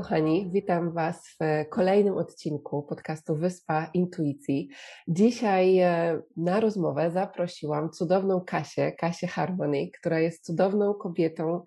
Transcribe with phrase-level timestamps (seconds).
[0.00, 4.68] Kochani, witam Was w kolejnym odcinku podcastu Wyspa Intuicji.
[5.08, 11.62] Dzisiaj e, na rozmowę zaprosiłam cudowną Kasię, Kasię Harmony, która jest cudowną kobietą,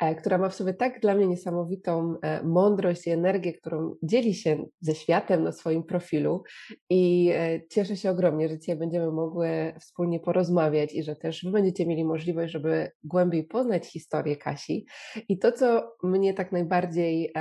[0.00, 4.34] e, która ma w sobie tak dla mnie niesamowitą e, mądrość i energię, którą dzieli
[4.34, 6.42] się ze światem na swoim profilu
[6.90, 7.32] i
[7.70, 12.04] cieszę się ogromnie, że dzisiaj będziemy mogły wspólnie porozmawiać i że też Wy będziecie mieli
[12.04, 14.86] możliwość, żeby głębiej poznać historię Kasi
[15.28, 17.32] i to, co mnie tak najbardziej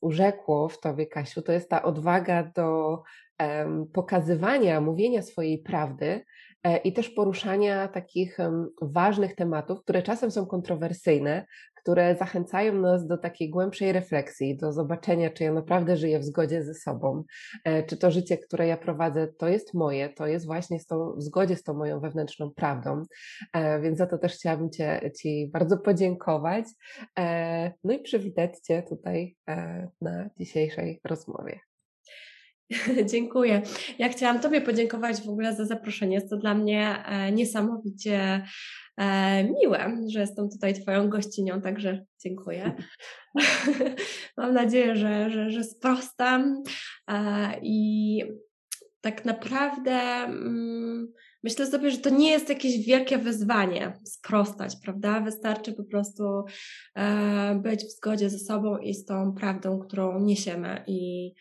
[0.00, 3.02] urzekło w Tobie, Kasiu, to jest ta odwaga do
[3.92, 6.24] pokazywania, mówienia swojej prawdy
[6.62, 8.38] e, i też poruszania takich
[8.82, 11.46] ważnych tematów, które czasem są kontrowersyjne,
[11.84, 16.64] które zachęcają nas do takiej głębszej refleksji, do zobaczenia, czy ja naprawdę żyję w zgodzie
[16.64, 17.24] ze sobą,
[17.64, 21.14] e, czy to życie, które ja prowadzę, to jest moje, to jest właśnie z tą,
[21.16, 23.02] w zgodzie z tą moją wewnętrzną prawdą.
[23.52, 26.64] E, więc za to też chciałabym cię, Ci bardzo podziękować.
[27.18, 29.36] E, no i przywitać Cię tutaj
[30.00, 31.60] na dzisiejszej rozmowie.
[33.12, 33.62] Dziękuję.
[33.98, 36.14] Ja chciałam Tobie podziękować w ogóle za zaproszenie.
[36.14, 38.42] Jest to dla mnie niesamowicie
[38.96, 42.72] e, miłe, że jestem tutaj Twoją gościnią, także dziękuję.
[44.36, 46.62] Mam nadzieję, że, że, że sprostam
[47.10, 48.18] e, i
[49.00, 51.12] tak naprawdę mm,
[51.42, 55.20] myślę sobie, że to nie jest jakieś wielkie wyzwanie sprostać, prawda?
[55.20, 56.44] Wystarczy po prostu
[56.96, 61.32] e, być w zgodzie ze sobą i z tą prawdą, którą niesiemy i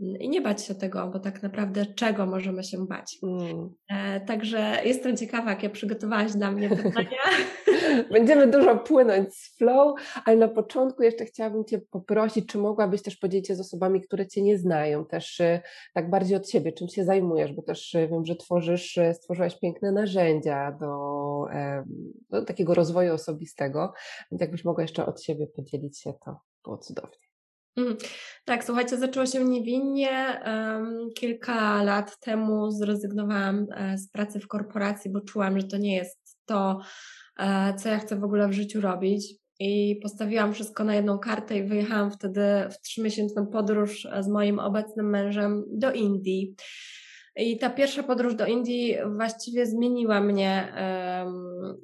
[0.00, 3.18] i nie bać się tego, bo tak naprawdę czego możemy się bać.
[3.22, 3.74] Mm.
[3.88, 7.10] E, także jestem ciekawa, jakie przygotowałaś dla mnie pytania.
[8.12, 13.16] Będziemy dużo płynąć z flow, ale na początku jeszcze chciałabym Cię poprosić, czy mogłabyś też
[13.16, 15.60] podzielić się z osobami, które Cię nie znają, też y,
[15.94, 19.58] tak bardziej od siebie, czym się zajmujesz, bo też y, wiem, że tworzysz, y, stworzyłaś
[19.58, 21.00] piękne narzędzia do,
[22.30, 23.92] do takiego rozwoju osobistego,
[24.30, 27.29] więc jakbyś mogła jeszcze od siebie podzielić się, to było cudownie.
[27.76, 27.96] Mm,
[28.44, 30.42] tak, słuchajcie, zaczęło się niewinnie.
[31.16, 36.38] Kilka lat temu zrezygnowałam e, z pracy w korporacji, bo czułam, że to nie jest
[36.46, 36.80] to,
[37.38, 39.34] e, co ja chcę w ogóle w życiu robić.
[39.62, 45.10] I postawiłam wszystko na jedną kartę i wyjechałam wtedy w trzymiesięczną podróż z moim obecnym
[45.10, 46.54] mężem do Indii.
[47.36, 50.74] I ta pierwsza podróż do Indii właściwie zmieniła mnie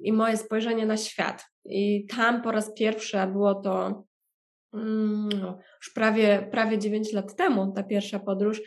[0.03, 1.44] i moje spojrzenie na świat.
[1.64, 4.04] I tam po raz pierwszy było to
[5.76, 8.60] już prawie, prawie 9 lat temu, ta pierwsza podróż,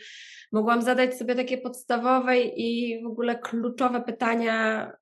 [0.52, 4.92] mogłam zadać sobie takie podstawowe i w ogóle kluczowe pytania,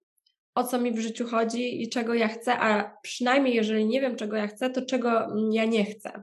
[0.54, 4.16] o co mi w życiu chodzi i czego ja chcę, a przynajmniej jeżeli nie wiem,
[4.16, 5.10] czego ja chcę, to czego
[5.52, 6.22] ja nie chcę.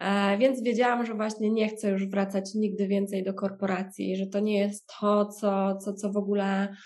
[0.00, 4.40] E, więc wiedziałam, że właśnie nie chcę już wracać nigdy więcej do korporacji, że to
[4.40, 6.76] nie jest to, co, co, co w ogóle Mm,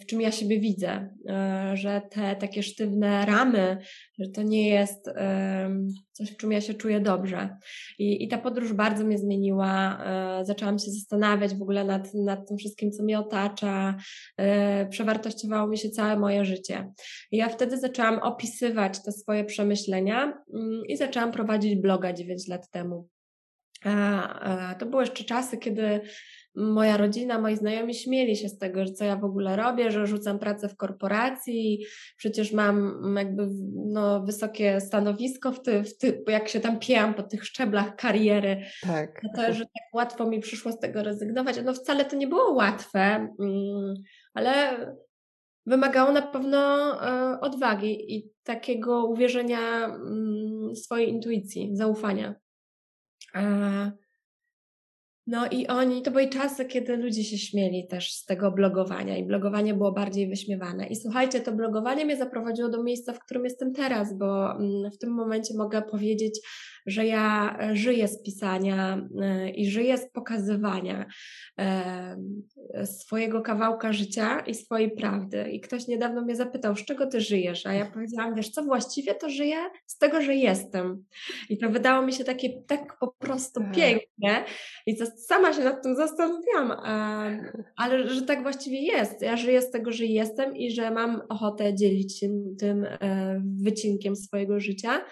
[0.00, 3.78] w czym ja siebie widzę, e, że te takie sztywne ramy,
[4.18, 5.10] że to nie jest
[6.12, 7.56] coś, w czym ja się czuję dobrze.
[7.98, 10.04] I, i ta podróż bardzo mnie zmieniła.
[10.04, 13.96] E, zaczęłam się zastanawiać w ogóle nad, nad tym wszystkim, co mnie otacza.
[14.36, 16.92] E, przewartościowało mi się całe moje życie.
[17.32, 20.22] I ja wtedy zaczęłam opisywać te swoje przemyślenia
[20.54, 23.08] mm, i zaczęłam prowadzić bloga 9 lat temu.
[24.78, 26.00] To były jeszcze czasy, kiedy
[26.54, 30.06] moja rodzina, moi znajomi śmieli się z tego, że co ja w ogóle robię, że
[30.06, 31.84] rzucam pracę w korporacji,
[32.16, 37.22] przecież mam jakby no, wysokie stanowisko w ty, w ty, jak się tam pijam po
[37.22, 38.62] tych szczeblach kariery.
[38.82, 39.20] Tak.
[39.36, 41.56] To, że tak łatwo mi przyszło z tego rezygnować.
[41.64, 43.00] No wcale to nie było łatwe,
[43.40, 43.94] mm,
[44.34, 44.76] ale
[45.66, 46.58] wymagało na pewno
[47.02, 52.34] e, odwagi i takiego uwierzenia mm, swojej intuicji, zaufania.
[55.30, 59.24] No i oni, to były czasy, kiedy ludzie się śmieli też z tego blogowania i
[59.24, 60.86] blogowanie było bardziej wyśmiewane.
[60.86, 64.98] I słuchajcie, to blogowanie mnie zaprowadziło do miejsca, w którym jestem teraz, bo mm, w
[64.98, 66.40] tym momencie mogę powiedzieć,
[66.86, 71.06] że ja e, żyję z pisania e, i żyję z pokazywania
[71.58, 72.16] e,
[72.84, 75.50] swojego kawałka życia i swojej prawdy.
[75.50, 77.66] I ktoś niedawno mnie zapytał, z czego ty żyjesz?
[77.66, 79.56] A ja powiedziałam, wiesz co, właściwie to żyję
[79.86, 81.04] z tego, że jestem.
[81.48, 83.74] I to wydało mi się takie tak po prostu tak.
[83.74, 84.44] piękne.
[84.86, 86.72] I sama się nad tym zastanawiałam,
[87.76, 89.22] ale że tak właściwie jest.
[89.22, 92.28] Ja żyję z tego, że jestem i że mam ochotę dzielić się
[92.58, 92.86] tym
[93.62, 95.04] wycinkiem swojego życia.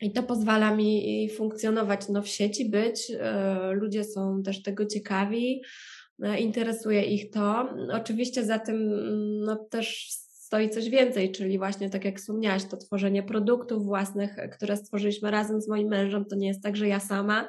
[0.00, 3.12] I to pozwala mi funkcjonować no, w sieci, być.
[3.72, 5.62] Ludzie są też tego ciekawi,
[6.38, 7.68] interesuje ich to.
[7.92, 8.90] Oczywiście za tym
[9.44, 10.08] no, też
[10.46, 15.60] stoi coś więcej, czyli właśnie tak jak wspomniałaś, to tworzenie produktów własnych, które stworzyliśmy razem
[15.60, 16.24] z moim mężem.
[16.24, 17.48] To nie jest tak, że ja sama.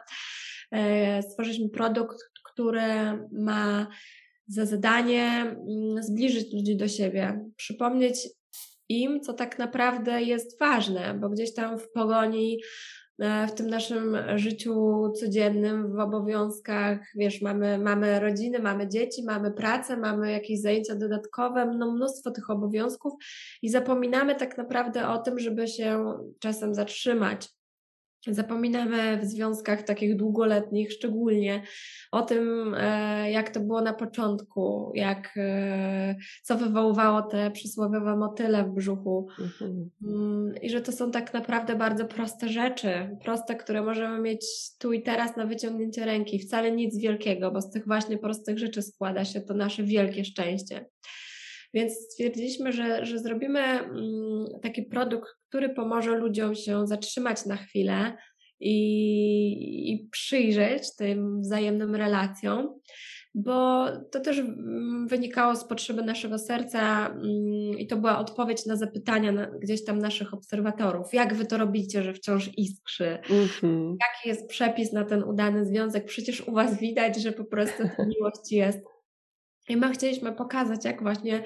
[0.72, 2.84] E, stworzyliśmy produkt, który
[3.32, 3.88] ma
[4.48, 8.30] za zadanie mm, zbliżyć ludzi do siebie, przypomnieć
[8.90, 12.60] im, co tak naprawdę jest ważne, bo gdzieś tam w pogoni
[13.20, 19.52] E, w tym naszym życiu codziennym, w obowiązkach, wiesz, mamy, mamy rodziny, mamy dzieci, mamy
[19.52, 23.14] pracę, mamy jakieś zajęcia dodatkowe, no mnóstwo tych obowiązków
[23.62, 27.50] i zapominamy tak naprawdę o tym, żeby się czasem zatrzymać,
[28.28, 31.62] Zapominamy w związkach takich długoletnich szczególnie
[32.12, 38.64] o tym, e, jak to było na początku, jak, e, co wywoływało te przysłowiowe motyle
[38.64, 39.28] w brzuchu.
[39.40, 39.90] Mhm.
[40.04, 44.46] Mm, I że to są tak naprawdę bardzo proste rzeczy, proste, które możemy mieć
[44.80, 46.40] tu i teraz na wyciągnięcie ręki.
[46.40, 50.86] Wcale nic wielkiego, bo z tych właśnie prostych rzeczy składa się to nasze wielkie szczęście.
[51.74, 58.18] Więc stwierdziliśmy, że, że zrobimy mm, taki produkt, który pomoże ludziom się zatrzymać na chwilę
[58.60, 62.80] i, i przyjrzeć tym wzajemnym relacjom,
[63.36, 68.76] bo to też mm, wynikało z potrzeby naszego serca mm, i to była odpowiedź na
[68.76, 71.14] zapytania na, gdzieś tam naszych obserwatorów.
[71.14, 73.18] Jak wy to robicie, że wciąż iskrzy?
[73.30, 73.90] Mm-hmm.
[73.90, 76.06] Jaki jest przepis na ten udany związek?
[76.06, 78.80] Przecież u was widać, że po prostu miłość jest.
[79.68, 81.44] I my chcieliśmy pokazać, jak właśnie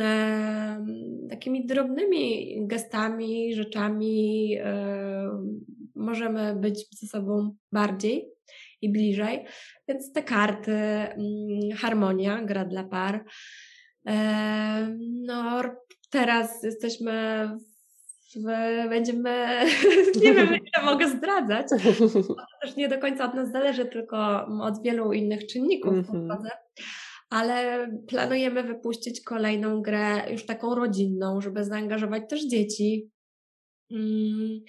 [0.00, 0.86] e,
[1.30, 5.28] takimi drobnymi gestami, rzeczami e,
[5.96, 8.28] możemy być ze sobą bardziej
[8.82, 9.44] i bliżej.
[9.88, 11.18] Więc te karty, mm,
[11.76, 13.24] harmonia, gra dla par.
[14.06, 15.62] E, no,
[16.10, 17.48] teraz jesteśmy
[18.36, 18.42] w,
[18.88, 19.64] będziemy,
[20.22, 21.66] nie wiem, ile mogę zdradzać.
[22.12, 26.46] To też nie do końca od nas zależy, tylko od wielu innych czynników mm -hmm
[27.32, 33.10] ale planujemy wypuścić kolejną grę, już taką rodzinną, żeby zaangażować też dzieci.
[33.90, 34.60] Mm,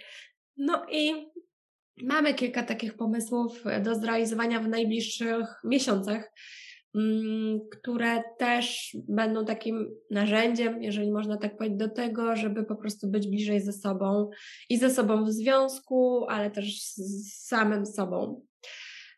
[0.57, 1.31] no i
[2.03, 6.33] mamy kilka takich pomysłów do zrealizowania w najbliższych miesiącach,
[6.95, 13.07] mm, które też będą takim narzędziem, jeżeli można tak powiedzieć, do tego, żeby po prostu
[13.07, 14.29] być bliżej ze sobą
[14.69, 18.45] i ze sobą w związku, ale też z samym sobą.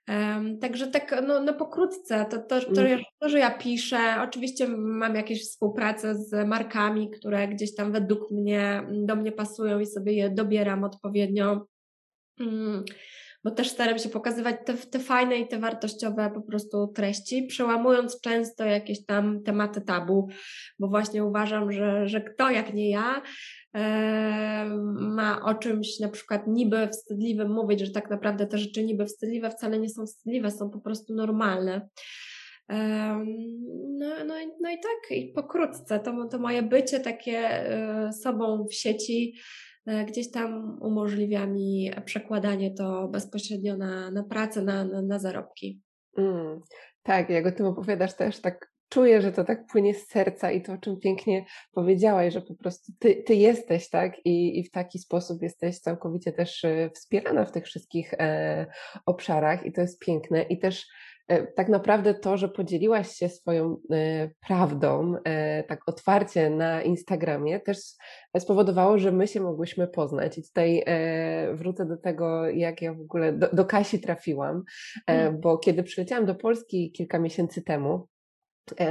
[0.10, 3.04] Um, także tak, no, no pokrótce, to, to, to, mm.
[3.20, 8.88] to, że ja piszę, oczywiście mam jakieś współpracę z markami, które gdzieś tam według mnie,
[8.92, 11.66] do mnie pasują i sobie je dobieram odpowiednio,
[12.40, 12.84] um,
[13.46, 18.22] bo też staram się pokazywać te, te fajne i te wartościowe po prostu treści, przełamując
[18.22, 20.28] często jakieś tam tematy tabu,
[20.80, 23.22] bo właśnie uważam, że, że kto jak nie ja
[25.00, 29.50] ma o czymś na przykład niby wstydliwym mówić, że tak naprawdę te rzeczy niby wstydliwe
[29.50, 31.90] wcale nie są wstydliwe, są po prostu normalne.
[34.00, 38.74] No, no, no i tak, i pokrótce, to, to moje bycie takie e, sobą w
[38.74, 39.40] sieci e,
[40.08, 45.82] gdzieś tam umożliwia mi przekładanie to bezpośrednio na, na pracę, na, na, na zarobki.
[46.18, 46.62] Mm,
[47.04, 50.62] tak, jak o tym opowiadasz też tak czuję, że to tak płynie z serca i
[50.62, 54.26] to, o czym pięknie powiedziałaś, że po prostu ty, ty jesteś, tak?
[54.26, 58.66] I, I w taki sposób jesteś całkowicie też e, wspierana w tych wszystkich e,
[59.06, 60.44] obszarach i to jest piękne.
[60.44, 60.86] I też e,
[61.56, 67.78] tak naprawdę to, że podzieliłaś się swoją e, prawdą e, tak otwarcie na Instagramie, też
[68.40, 70.38] spowodowało, że my się mogłyśmy poznać.
[70.38, 74.64] I tutaj e, wrócę do tego, jak ja w ogóle do, do Kasi trafiłam,
[75.08, 75.42] mm.
[75.42, 78.15] bo kiedy przyleciałam do Polski kilka miesięcy temu, E,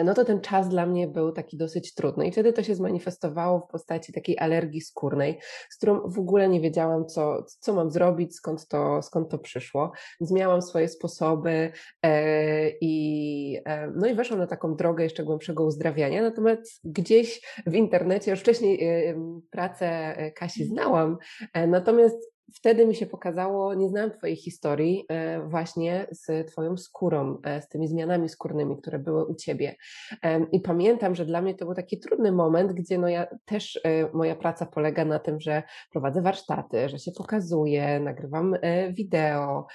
[0.05, 3.61] no to ten czas dla mnie był taki dosyć trudny i wtedy to się zmanifestowało
[3.61, 5.39] w postaci takiej alergii skórnej,
[5.71, 9.93] z którą w ogóle nie wiedziałam, co, co mam zrobić, skąd to, skąd to przyszło.
[10.21, 15.65] Więc miałam swoje sposoby e, i, e, no i weszłam na taką drogę jeszcze głębszego
[15.65, 19.15] uzdrawiania, natomiast gdzieś w internecie, już wcześniej e,
[19.51, 21.19] pracę e, Kasi znałam,
[21.53, 27.39] e, natomiast wtedy mi się pokazało, nie znałam Twojej historii e, właśnie z Twoją skórą,
[27.45, 29.77] e, z tymi zmianami skórnymi, które były u Ciebie.
[30.53, 34.09] I pamiętam, że dla mnie to był taki trudny moment, gdzie no ja też, e,
[34.13, 38.57] moja praca polega na tym, że prowadzę warsztaty, że się pokazuję, nagrywam
[38.91, 39.67] wideo.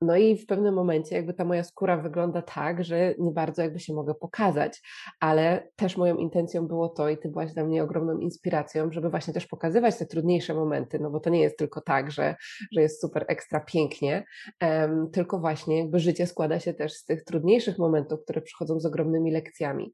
[0.00, 3.80] No i w pewnym momencie jakby ta moja skóra wygląda tak, że nie bardzo jakby
[3.80, 4.82] się mogę pokazać,
[5.20, 9.34] ale też moją intencją było to i Ty byłaś dla mnie ogromną inspiracją, żeby właśnie
[9.34, 12.34] też pokazywać te trudniejsze momenty, no bo to nie jest tylko tylko tak, że,
[12.72, 14.24] że jest super ekstra pięknie,
[15.12, 19.32] tylko właśnie jakby życie składa się też z tych trudniejszych momentów, które przychodzą z ogromnymi
[19.32, 19.92] lekcjami.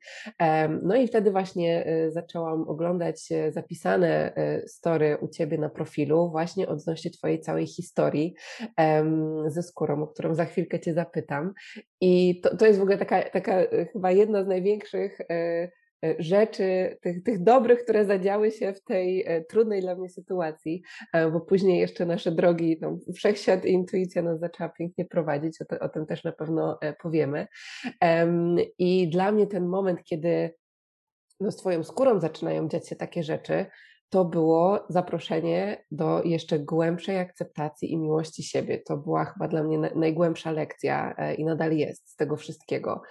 [0.82, 6.68] No i wtedy właśnie y, zaczęłam oglądać zapisane y, story u Ciebie na profilu właśnie
[6.68, 8.34] odnośnie Twojej całej historii
[9.46, 11.52] ze skórą, o którą za chwilkę Cię zapytam.
[12.00, 15.18] I to, to jest w ogóle taka, taka y, chyba jedna z największych
[16.18, 20.82] rzeczy, tych, tych dobrych, które zadziały się w tej e, trudnej dla mnie sytuacji,
[21.12, 25.64] e, bo później jeszcze nasze drogi, no, wszechświat i intuicja nas zaczęła pięknie prowadzić, o,
[25.64, 27.46] to, o tym też na pewno powiemy.
[28.78, 30.54] I dla mnie ten moment, kiedy
[31.40, 33.66] no, z Twoją skórą zaczynają dziać się takie rzeczy,
[34.14, 38.78] to było zaproszenie do jeszcze głębszej akceptacji i miłości siebie.
[38.78, 43.02] To była chyba dla mnie najgłębsza lekcja e, i nadal jest z tego wszystkiego.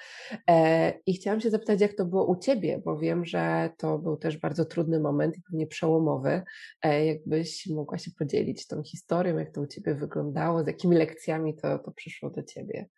[0.49, 4.17] E, I chciałam się zapytać, jak to było u Ciebie, bo wiem, że to był
[4.17, 6.41] też bardzo trudny moment i pewnie przełomowy.
[6.81, 11.55] E, jakbyś mogła się podzielić tą historią, jak to u Ciebie wyglądało, z jakimi lekcjami
[11.55, 12.89] to, to przyszło do Ciebie?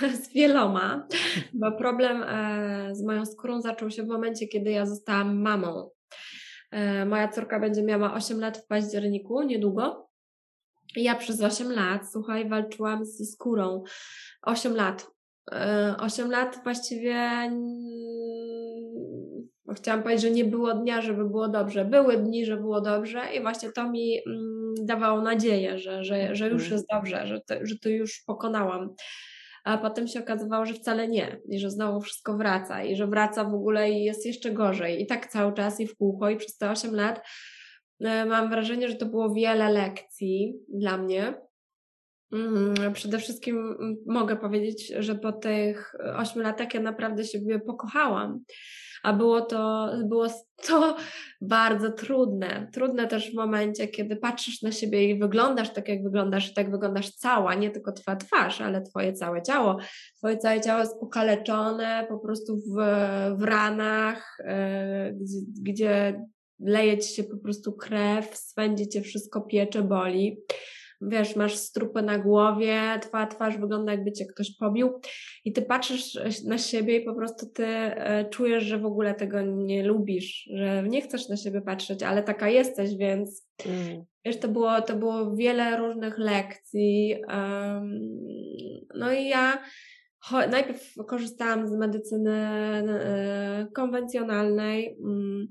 [0.22, 1.08] Z wieloma,
[1.60, 2.24] bo problem
[2.92, 5.97] z moją skórą zaczął się w momencie, kiedy ja zostałam mamą.
[6.70, 10.08] E, moja córka będzie miała 8 lat w październiku, niedługo.
[10.96, 13.82] Ja przez 8 lat, słuchaj, walczyłam ze skórą.
[14.42, 15.10] 8 lat.
[15.98, 17.50] 8 e, lat właściwie
[19.76, 21.84] chciałam powiedzieć, że nie było dnia, żeby było dobrze.
[21.84, 26.48] Były dni, że było dobrze i właśnie to mi mm, dawało nadzieję, że, że, że
[26.48, 26.72] już mhm.
[26.72, 28.94] jest dobrze, że to, że to już pokonałam
[29.64, 33.44] a potem się okazywało, że wcale nie i że znowu wszystko wraca i że wraca
[33.44, 36.56] w ogóle i jest jeszcze gorzej i tak cały czas i w kółko i przez
[36.56, 37.26] te 8 lat
[38.00, 41.34] e, mam wrażenie, że to było wiele lekcji dla mnie.
[42.32, 48.40] Mm, przede wszystkim mogę powiedzieć, że po tych 8 latach ja naprawdę siebie pokochałam
[49.02, 50.26] a było to, było
[50.66, 50.96] to
[51.40, 52.68] bardzo trudne.
[52.72, 57.10] Trudne też w momencie, kiedy patrzysz na siebie i wyglądasz tak, jak wyglądasz, tak wyglądasz
[57.10, 59.76] cała, nie tylko twoja twarz, ale twoje całe ciało.
[60.16, 62.74] Twoje całe ciało jest pokaleczone, po prostu w,
[63.38, 64.38] w ranach,
[65.12, 66.24] gdzie, gdzie
[66.60, 70.40] leje ci się po prostu krew, swędzi cię wszystko, piecze, boli
[71.00, 75.00] wiesz, masz strupę na głowie, twoja twarz wygląda jakby cię ktoś pobił
[75.44, 79.42] i ty patrzysz na siebie i po prostu ty e, czujesz, że w ogóle tego
[79.42, 84.04] nie lubisz, że nie chcesz na siebie patrzeć, ale taka jesteś, więc mm.
[84.24, 87.16] wiesz, to było, to było wiele różnych lekcji.
[87.28, 88.00] Um,
[88.94, 89.62] no i ja
[90.50, 95.48] najpierw korzystałam z medycyny e, konwencjonalnej, mm,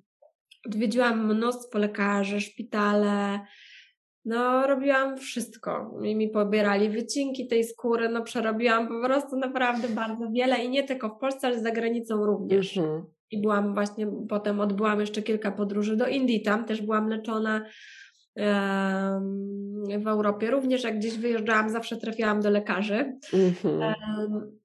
[0.67, 3.39] odwiedziłam mnóstwo lekarzy, szpitale,
[4.27, 5.99] no, robiłam wszystko.
[6.03, 10.83] I mi pobierali wycinki tej skóry, no przerobiłam po prostu naprawdę bardzo wiele i nie
[10.83, 12.77] tylko w Polsce, ale za granicą również.
[12.77, 13.05] Mhm.
[13.31, 17.65] I byłam właśnie, potem odbyłam jeszcze kilka podróży do Indii, tam też byłam leczona
[19.99, 20.51] w Europie.
[20.51, 23.17] Również jak gdzieś wyjeżdżałam, zawsze trafiałam do lekarzy.
[23.33, 23.95] Mhm.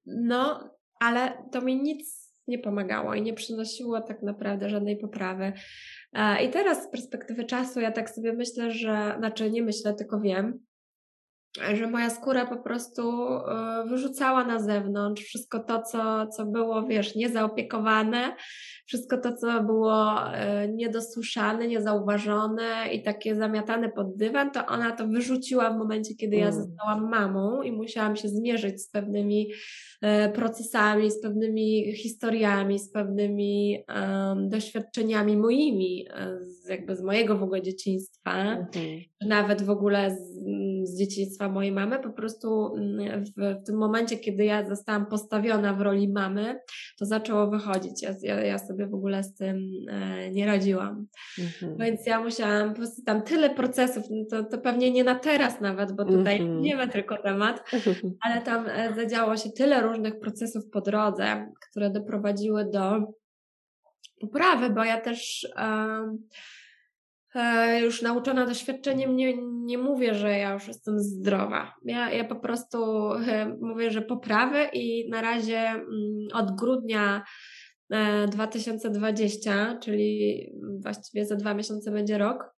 [0.07, 5.53] No, ale to mi nic nie pomagało i nie przynosiło tak naprawdę żadnej poprawy.
[6.45, 10.59] I teraz z perspektywy czasu ja tak sobie myślę, że, znaczy nie myślę, tylko wiem,
[11.75, 17.15] że moja skóra po prostu e, wyrzucała na zewnątrz wszystko to, co, co było, wiesz,
[17.15, 18.37] niezaopiekowane,
[18.87, 25.07] wszystko to, co było e, niedosłyszane, niezauważone i takie zamiatane pod dywan, to ona to
[25.07, 26.55] wyrzuciła w momencie, kiedy ja mm.
[26.55, 29.53] zostałam mamą i musiałam się zmierzyć z pewnymi
[30.35, 36.07] procesami, z pewnymi historiami, z pewnymi um, doświadczeniami moimi,
[36.47, 39.01] z, jakby z mojego w ogóle dzieciństwa, -hmm.
[39.27, 40.33] nawet w ogóle z,
[40.89, 43.29] z dzieciństwa mojej mamy, po prostu mm, w,
[43.63, 46.61] w, tym momencie, kiedy ja zostałam postawiona w roli mamy,
[46.99, 48.03] to zaczęło wychodzić.
[48.03, 51.07] Ja, ja, ja sobie w ogóle z tym e, nie radziłam.
[51.39, 51.77] Mhm.
[51.79, 55.61] Więc ja musiałam po prostu tam tyle procesów, no to, to pewnie nie na teraz
[55.61, 56.61] nawet, bo tutaj mhm.
[56.61, 57.71] nie ma tylko temat,
[58.25, 63.13] ale tam e, zadziało się tyle różnych procesów po drodze, które doprowadziły do
[64.21, 65.47] poprawy, bo ja też.
[65.57, 66.17] E,
[67.35, 71.75] E, już nauczona doświadczeniem, nie, nie mówię, że ja już jestem zdrowa.
[71.85, 75.89] Ja, ja po prostu e, mówię, że poprawy i na razie mm,
[76.35, 77.25] od grudnia
[78.33, 80.47] 2020, e, czyli
[80.83, 82.55] właściwie za dwa miesiące będzie rok,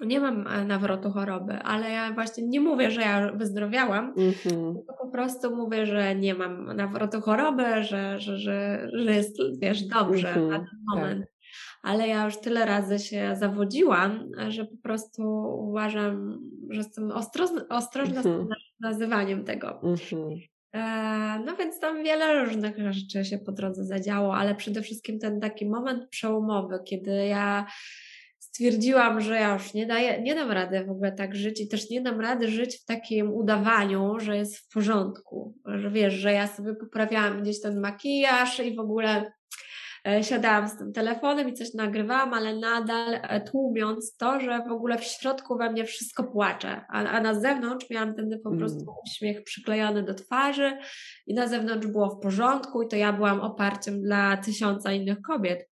[0.00, 4.74] nie mam nawrotu choroby, ale ja właśnie nie mówię, że ja wyzdrowiałam, mm-hmm.
[5.02, 10.28] po prostu mówię, że nie mam nawrotu choroby, że, że, że, że jest, wiesz, dobrze
[10.28, 10.48] mm-hmm.
[10.48, 10.96] na ten tak.
[10.96, 11.20] moment.
[11.20, 11.40] Tak
[11.82, 15.22] ale ja już tyle razy się zawodziłam, że po prostu
[15.68, 16.40] uważam,
[16.70, 18.60] że jestem ostrożna, ostrożna z tym mhm.
[18.80, 19.80] nazywaniem tego.
[19.82, 20.30] Mhm.
[20.74, 25.40] E, no więc tam wiele różnych rzeczy się po drodze zadziało, ale przede wszystkim ten
[25.40, 27.66] taki moment przełomowy, kiedy ja
[28.52, 31.90] stwierdziłam, że ja już nie, daję, nie dam rady w ogóle tak żyć i też
[31.90, 35.54] nie dam rady żyć w takim udawaniu, że jest w porządku.
[35.66, 39.32] Że wiesz, że ja sobie poprawiałam gdzieś ten makijaż i w ogóle
[40.08, 44.72] e, siadałam z tym telefonem i coś nagrywałam, ale nadal e, tłumiąc to, że w
[44.72, 48.80] ogóle w środku we mnie wszystko płacze, a, a na zewnątrz miałam ten po prostu
[48.80, 48.94] mm.
[49.06, 50.78] uśmiech przyklejony do twarzy
[51.26, 55.68] i na zewnątrz było w porządku i to ja byłam oparciem dla tysiąca innych kobiet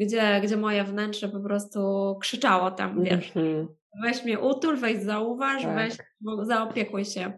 [0.00, 1.80] gdzie, gdzie moje wnętrze po prostu
[2.20, 3.66] krzyczało tam, wiesz, mm -hmm.
[4.02, 5.74] weź mnie utul, weź zauważ, tak.
[5.74, 5.96] weź,
[6.42, 7.32] zaopiekuj się.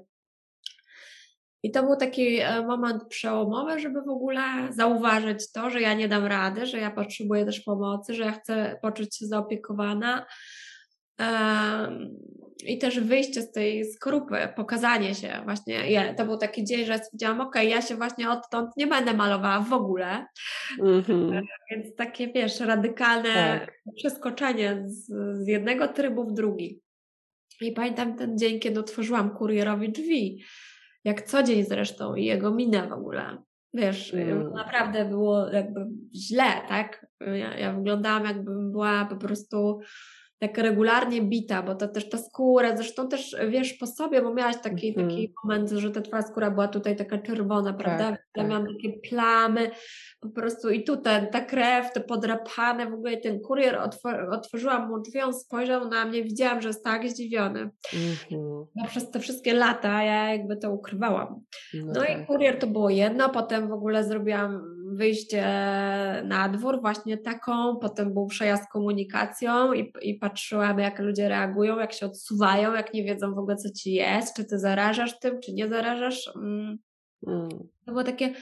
[1.62, 6.08] I to był taki e, moment przełomowy, żeby w ogóle zauważyć to, że ja nie
[6.08, 10.26] dam rady, że ja potrzebuję też pomocy, że ja chcę poczuć się zaopiekowana.
[12.66, 16.14] I też wyjście z tej skorupy, pokazanie się właśnie.
[16.16, 19.72] to był taki dzień, że stwierdziłam, ok, ja się właśnie odtąd nie będę malowała w
[19.72, 20.26] ogóle.
[20.80, 21.40] Mm-hmm.
[21.70, 23.74] Więc takie, wiesz, radykalne tak.
[23.96, 25.06] przeskoczenie z,
[25.44, 26.80] z jednego trybu w drugi.
[27.60, 30.42] I pamiętam ten dzień, kiedy otworzyłam kurierowi drzwi,
[31.04, 33.42] jak co dzień zresztą i jego minę w ogóle.
[33.74, 34.52] Wiesz, mm.
[34.52, 37.06] naprawdę było jakby źle, tak?
[37.20, 39.80] Ja, ja wyglądałam jakbym była po prostu
[40.42, 44.56] tak regularnie bita, bo to też ta skóra, zresztą też wiesz po sobie, bo miałaś
[44.62, 48.10] taki, mm taki moment, że ta twoja skóra była tutaj taka czerwona, prawda?
[48.10, 48.50] Tak, ja tak.
[48.50, 49.70] miałam takie plamy,
[50.20, 55.00] po prostu i tutaj ta krew, te podrapane, w ogóle ten kurier otwor otworzyłam mu
[55.00, 57.60] drzwi, on spojrzał na mnie, widziałam, że jest tak zdziwiony.
[57.60, 57.70] Mm
[58.30, 58.64] -hmm.
[58.76, 61.40] No, przez te wszystkie lata ja jakby to ukrywałam.
[61.74, 62.22] No, no tak.
[62.22, 65.44] i kurier to było jedno, potem w ogóle zrobiłam wyjście
[66.24, 71.92] na dwór, właśnie taką, potem był przejazd komunikacją i, i patrzyłam, jak ludzie reagują, jak
[71.92, 75.52] się odsuwają, jak nie wiedzą w ogóle, co ci jest, czy ty zarażasz tym, czy
[75.52, 76.30] nie zarażasz.
[76.36, 76.78] Mm.
[77.26, 77.48] Mm.
[77.86, 78.32] To było takie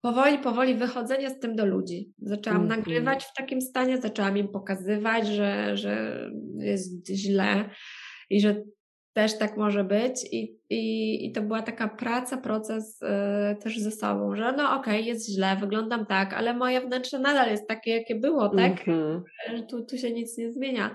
[0.00, 2.12] powoli, powoli wychodzenie z tym do ludzi.
[2.18, 6.24] Zaczęłam mm nagrywać w takim stanie, zaczęłam im pokazywać, że, że
[6.56, 7.70] jest źle
[8.30, 8.62] i że
[9.12, 13.90] też tak może być i, i, i to była taka praca, proces yy, też ze
[13.90, 17.90] sobą, że no okej, okay, jest źle, wyglądam tak, ale moje wnętrze nadal jest takie,
[17.90, 18.86] jakie było, tak?
[18.86, 19.20] Mm-hmm.
[19.68, 20.94] Tu, tu się nic nie zmienia.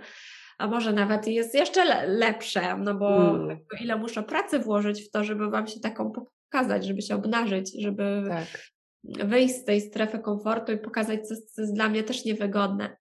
[0.57, 3.59] A może nawet jest jeszcze le- lepsze, no bo mm.
[3.81, 8.23] ile muszę pracy włożyć w to, żeby Wam się taką pokazać, żeby się obnażyć, żeby
[8.29, 8.71] tak.
[9.03, 12.97] wyjść z tej strefy komfortu i pokazać, co, co jest dla mnie też niewygodne.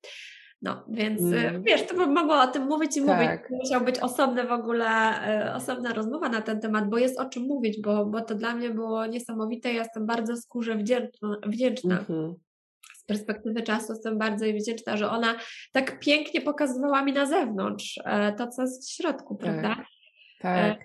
[0.65, 1.63] No, więc mm.
[1.63, 3.09] wiesz, to bym mogła o tym mówić i tak.
[3.09, 3.61] mówić.
[3.63, 7.43] Musiał być osobny w ogóle, e, osobna rozmowa na ten temat, bo jest o czym
[7.43, 9.73] mówić, bo, bo to dla mnie było niesamowite.
[9.73, 11.37] Ja jestem bardzo skórze wdzięczna.
[11.47, 11.95] wdzięczna.
[11.95, 12.35] Mm -hmm.
[12.95, 15.35] Z perspektywy czasu jestem bardzo jej wdzięczna, że ona
[15.73, 19.45] tak pięknie pokazywała mi na zewnątrz e, to, co jest w środku, tak.
[19.45, 19.85] prawda?
[20.41, 20.79] Tak.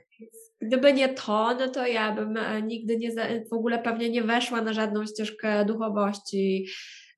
[0.62, 2.38] Gdyby nie to, no to ja bym
[2.68, 3.12] nigdy nie,
[3.52, 6.66] w ogóle pewnie nie weszła na żadną ścieżkę duchowości,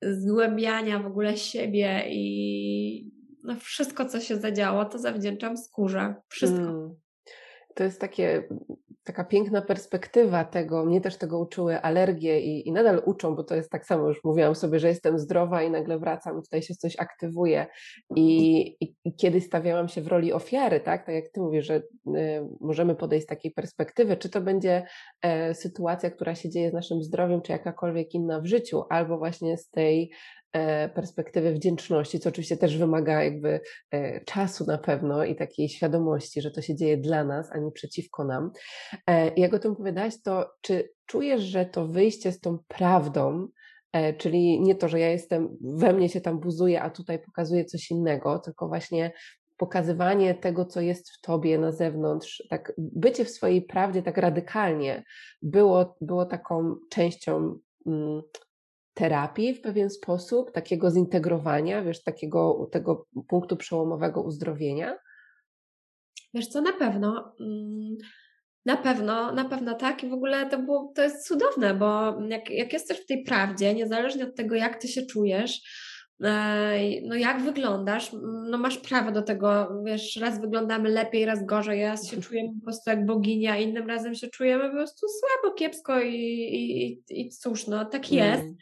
[0.02, 3.12] zgłębiania w ogóle siebie i
[3.44, 6.14] no wszystko, co się zadziało, to zawdzięczam skórze.
[6.28, 6.62] Wszystko.
[6.62, 6.94] Mm.
[7.74, 8.48] To jest takie
[9.04, 13.54] taka piękna perspektywa tego, mnie też tego uczyły alergie i, i nadal uczą, bo to
[13.54, 16.96] jest tak samo, już mówiłam sobie, że jestem zdrowa i nagle wracam, tutaj się coś
[16.98, 17.66] aktywuje.
[18.16, 21.76] I, i, i kiedyś stawiałam się w roli ofiary, tak, tak jak ty mówisz, że
[21.76, 21.82] y,
[22.60, 24.86] możemy podejść z takiej perspektywy, czy to będzie
[25.22, 29.58] e, sytuacja, która się dzieje z naszym zdrowiem, czy jakakolwiek inna w życiu, albo właśnie
[29.58, 30.10] z tej
[30.94, 33.60] perspektywy wdzięczności, co oczywiście też wymaga jakby
[33.90, 37.72] e, czasu na pewno i takiej świadomości, że to się dzieje dla nas, a nie
[37.72, 38.50] przeciwko nam.
[39.06, 43.48] E, jak o tym opowiadałaś, to czy czujesz, że to wyjście z tą prawdą,
[44.18, 47.90] czyli nie to, że ja jestem, we mnie się tam buzuje, a tutaj pokazuję coś
[47.90, 49.12] innego, tylko właśnie
[49.56, 55.04] pokazywanie tego, co jest w tobie na zewnątrz, tak bycie w swojej prawdzie tak radykalnie
[55.42, 58.22] było, było taką częścią mm,
[58.94, 64.98] terapii w pewien sposób, takiego zintegrowania, wiesz, takiego tego punktu przełomowego uzdrowienia?
[66.34, 67.34] Wiesz co, na pewno.
[67.40, 67.96] Mm,
[68.64, 72.50] na pewno, na pewno tak i w ogóle to, było, to jest cudowne, bo jak,
[72.50, 75.62] jak jesteś w tej prawdzie, niezależnie od tego, jak ty się czujesz,
[77.02, 82.10] no jak wyglądasz, no masz prawo do tego, wiesz, raz wyglądamy lepiej, raz gorzej, raz
[82.10, 86.14] się czujemy po prostu jak boginia, innym razem się czujemy po prostu słabo, kiepsko i,
[86.14, 88.42] i, i cóż, no tak jest.
[88.42, 88.56] Mm.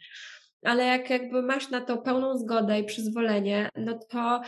[0.63, 4.41] Ale jak jakby masz na to pełną zgodę i przyzwolenie, no to to,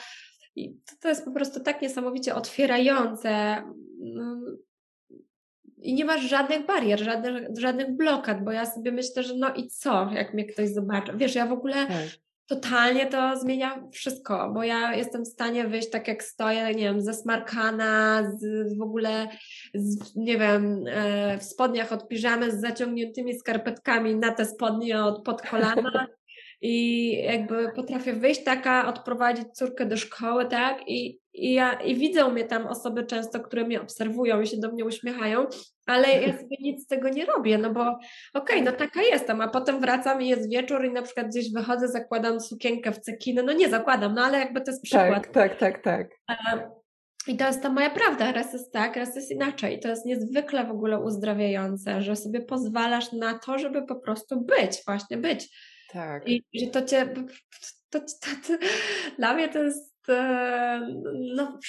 [1.02, 3.64] to jest po prostu tak niesamowicie otwierające
[4.00, 4.42] no,
[5.78, 9.68] i nie masz żadnych barier, żadnych, żadnych blokad, bo ja sobie myślę, że no i
[9.68, 11.12] co, jak mnie ktoś zobaczy.
[11.16, 15.90] Wiesz, ja w ogóle tak totalnie to zmienia wszystko, bo ja jestem w stanie wyjść
[15.90, 19.28] tak jak stoję, nie wiem, ze smarkana, z, w ogóle,
[19.74, 25.24] z, nie wiem, e, w spodniach od piżamy z zaciągniętymi skarpetkami na te spodnie od
[25.24, 26.08] pod kolana
[26.62, 30.78] i jakby potrafię wyjść taka, odprowadzić córkę do szkoły, tak?
[30.88, 34.72] I, i, ja, i widzą mnie tam osoby często, które mnie obserwują i się do
[34.72, 35.46] mnie uśmiechają,
[35.86, 38.02] ale ja sobie nic z tego nie robię, no bo okej,
[38.34, 41.88] okay, no taka jestem, a potem wracam i jest wieczór i na przykład gdzieś wychodzę,
[41.88, 45.24] zakładam sukienkę w cekiny, no nie zakładam, no ale jakby to jest przykład.
[45.24, 46.10] Tak, tak, tak, tak.
[47.28, 49.80] I to jest ta moja prawda, raz jest tak, raz jest inaczej.
[49.80, 54.82] To jest niezwykle w ogóle uzdrawiające, że sobie pozwalasz na to, żeby po prostu być,
[54.88, 55.58] właśnie być.
[55.92, 56.28] Tak.
[56.28, 57.14] I że to cię,
[57.90, 58.06] to, to,
[58.48, 58.66] to,
[59.18, 60.88] dla mnie to jest e,
[61.36, 61.60] no,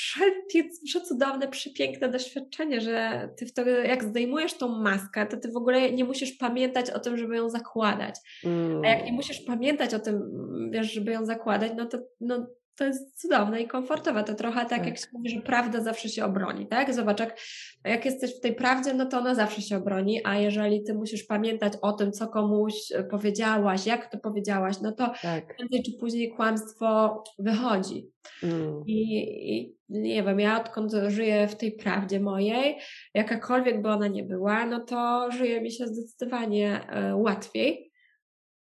[0.84, 6.04] przecudowne, przepiękne doświadczenie, że ty wtedy, jak zdejmujesz tą maskę, to ty w ogóle nie
[6.04, 8.14] musisz pamiętać o tym, żeby ją zakładać.
[8.44, 8.84] Mm.
[8.84, 9.14] A jak nie mm.
[9.14, 10.22] musisz pamiętać o tym,
[10.70, 14.24] wiesz, żeby ją zakładać, no to no, to jest cudowne i komfortowe.
[14.24, 16.94] To trochę tak, tak, jak się mówi, że prawda zawsze się obroni, tak?
[16.94, 17.40] Zobacz, jak,
[17.84, 21.24] jak jesteś w tej prawdzie, no to ona zawsze się obroni, a jeżeli ty musisz
[21.24, 25.56] pamiętać o tym, co komuś e, powiedziałaś, jak to powiedziałaś, no to tak.
[25.56, 28.06] prędzej czy później kłamstwo wychodzi.
[28.42, 28.82] Mm.
[28.86, 29.18] I,
[29.56, 32.78] I, nie wiem, ja odkąd żyję w tej prawdzie mojej,
[33.14, 37.92] jakakolwiek by ona nie była, no to żyje mi się zdecydowanie e, łatwiej,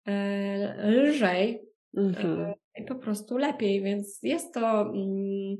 [0.07, 1.61] e, lżej.
[1.97, 2.53] Mm -hmm
[2.87, 5.57] po prostu lepiej, więc jest to mm,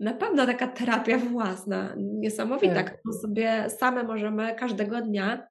[0.00, 2.98] na pewno taka terapia własna, niesamowita, tak.
[2.98, 5.48] którą sobie same możemy każdego dnia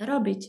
[0.00, 0.48] robić.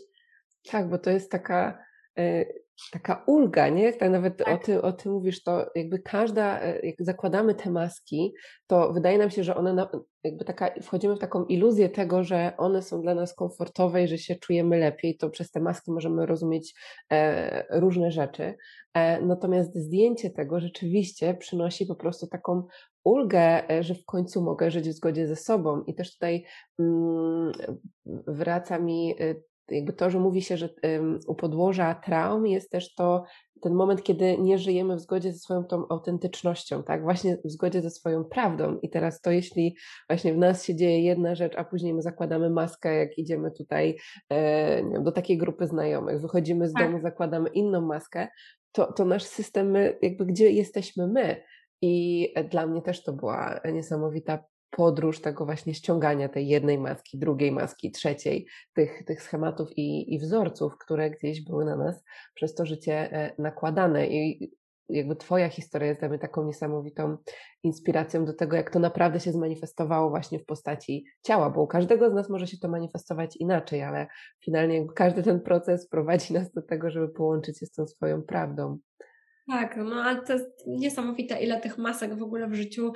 [0.72, 1.86] Tak, bo to jest taka,
[2.20, 3.94] y, taka ulga, nie?
[3.94, 4.62] Tak nawet tak.
[4.62, 8.34] O, ty, o tym mówisz, to jakby każda, e, jak zakładamy te maski,
[8.68, 9.90] to wydaje nam się, że one na,
[10.24, 14.18] jakby taka, wchodzimy w taką iluzję tego, że one są dla nas komfortowe i że
[14.18, 16.74] się czujemy lepiej, to przez te maski możemy rozumieć
[17.12, 18.56] e, różne rzeczy.
[18.94, 22.68] E, natomiast zdjęcie tego rzeczywiście przynosi po prostu taką
[23.04, 25.84] ulgę, e, że w końcu mogę żyć w zgodzie ze sobą.
[25.88, 26.46] I też tutaj
[26.80, 27.52] mm,
[28.28, 29.36] wraca mi e,
[29.70, 30.70] jakby to, że mówi się, że
[31.28, 33.24] u podłoża traum jest też to
[33.64, 37.04] ten moment, kiedy nie żyjemy w zgodzie ze swoją tą autentycznością, tak?
[37.04, 38.78] Właśnie w zgodzie ze swoją prawdą.
[38.82, 39.76] I teraz to, jeśli
[40.10, 43.98] właśnie w nas się dzieje jedna rzecz, a później my zakładamy maskę, jak idziemy tutaj
[44.30, 46.86] e, do takiej grupy znajomych, wychodzimy z tak.
[46.86, 48.28] domu, zakładamy inną maskę,
[48.72, 51.44] to, to nasz system, jakby gdzie jesteśmy my.
[51.82, 54.44] I dla mnie też to była niesamowita
[54.76, 60.20] podróż tego właśnie ściągania tej jednej maski, drugiej maski, trzeciej, tych, tych schematów i, i
[60.20, 64.08] wzorców, które gdzieś były na nas przez to życie e, nakładane.
[64.08, 64.52] I
[64.90, 67.18] jakby Twoja historia jest dla mnie taką niesamowitą
[67.64, 72.10] inspiracją do tego, jak to naprawdę się zmanifestowało właśnie w postaci ciała, bo u każdego
[72.10, 74.08] z nas może się to manifestować inaczej, ale
[74.46, 78.78] finalnie każdy ten proces prowadzi nas do tego, żeby połączyć się z tą swoją prawdą.
[79.48, 82.94] Tak, no ale to jest niesamowite, ile tych masek w ogóle w życiu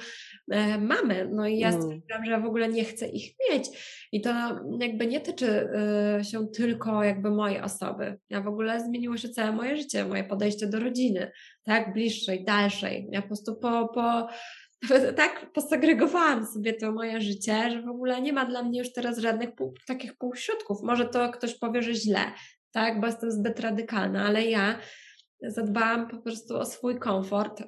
[0.51, 1.29] e, mamy.
[1.31, 1.81] No i ja mm.
[1.81, 3.69] stwierdziłam, że w ogóle nie chcę ich mieć.
[4.11, 4.29] I to
[4.79, 5.69] jakby nie tyczy
[6.19, 8.17] y, się tylko jakby mojej osoby.
[8.29, 11.31] Ja w ogóle zmieniło się całe moje życie, moje podejście do rodziny,
[11.63, 13.07] tak, bliższej, dalszej.
[13.11, 14.27] Ja po prostu po, po
[15.15, 19.17] tak posegregowałam sobie to moje życie, że w ogóle nie ma dla mnie już teraz
[19.17, 20.81] żadnych pół, takich półśrodków.
[20.83, 22.19] Może to ktoś powie, że źle,
[22.71, 24.79] tak, bo jestem zbyt radykalna, ale ja
[25.41, 27.63] zadbałam po prostu o swój komfort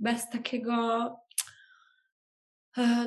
[0.00, 0.72] bez takiego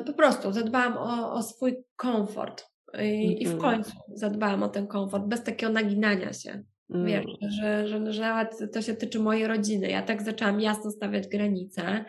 [0.06, 2.66] po prostu zadbałam o, o swój komfort
[3.02, 3.62] i, i, w mhm.
[3.62, 6.64] końcu zadbałam o ten komfort bez takiego naginania się.
[6.90, 7.06] Mm.
[7.06, 7.26] Wiesz,
[7.62, 9.90] że, że, że to się tyczy mojej rodziny.
[9.90, 12.06] Ja tak zaczęłam jasno stawiać granice,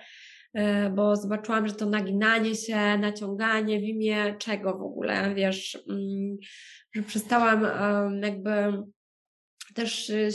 [0.95, 6.37] bo zobaczyłam, że to naginanie się, naciąganie w imię czego w ogóle, wiesz, mm,
[6.95, 7.67] że przestałam
[8.23, 8.51] jakby
[9.75, 10.31] też y,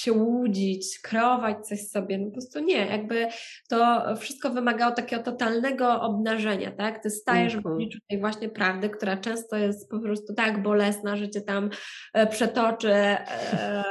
[0.00, 3.26] się łudzić, kreować coś sobie, no po prostu nie, jakby
[3.68, 7.02] to wszystko wymagało takiego totalnego obnażenia, tak?
[7.02, 11.30] Ty stajesz w obliczu tej właśnie prawdy, która często jest po prostu tak bolesna, że
[11.30, 11.70] cię tam
[12.14, 13.84] e, przetoczy e,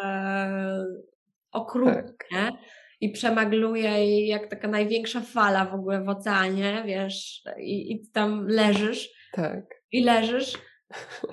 [1.51, 2.53] okrutnie tak.
[3.01, 8.47] i przemagluje i jak taka największa fala w ogóle w oceanie, wiesz, i, i tam
[8.47, 9.09] leżysz.
[9.33, 9.65] Tak.
[9.91, 10.53] I leżysz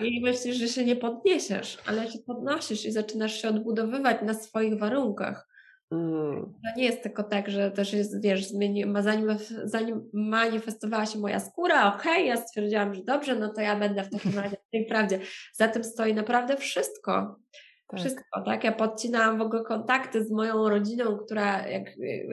[0.01, 4.79] i myślisz, że się nie podniesiesz, ale się podnosisz i zaczynasz się odbudowywać na swoich
[4.79, 5.49] warunkach.
[5.93, 6.45] Mm.
[6.45, 11.41] To nie jest tylko tak, że też jest, wiesz, zmieni, zanim, zanim manifestowała się moja
[11.41, 14.71] skóra, okej, okay, ja stwierdziłam, że dobrze, no to ja będę w takim razie w
[14.71, 15.21] tej prawdzie.
[15.53, 17.37] Za tym stoi naprawdę wszystko.
[17.95, 18.05] Tak.
[18.05, 18.65] Wszystko, tak?
[18.65, 21.85] Ja podcinałam w ogóle kontakty z moją rodziną, która jak,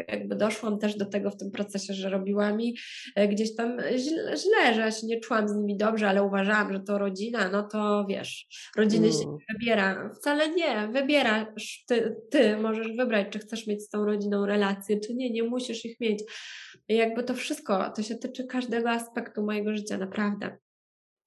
[0.07, 2.75] jakby doszłam też do tego w tym procesie, że robiła mi
[3.15, 6.73] e, gdzieś tam źle, źle, że ja się nie czułam z nimi dobrze, ale uważałam,
[6.73, 8.47] że to rodzina, no to wiesz,
[8.77, 9.19] rodziny mm.
[9.19, 10.09] się nie wybiera.
[10.15, 15.13] Wcale nie, wybierasz, ty, ty możesz wybrać, czy chcesz mieć z tą rodziną relację, czy
[15.13, 16.23] nie, nie musisz ich mieć.
[16.87, 20.57] I jakby to wszystko, to się tyczy każdego aspektu mojego życia, naprawdę.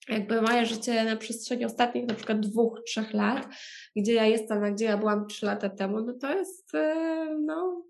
[0.08, 3.48] Jakby moje życie na przestrzeni ostatnich na przykład dwóch, trzech lat,
[3.96, 6.94] gdzie ja jestem, a gdzie ja byłam trzy lata temu, no to jest e,
[7.40, 7.84] no,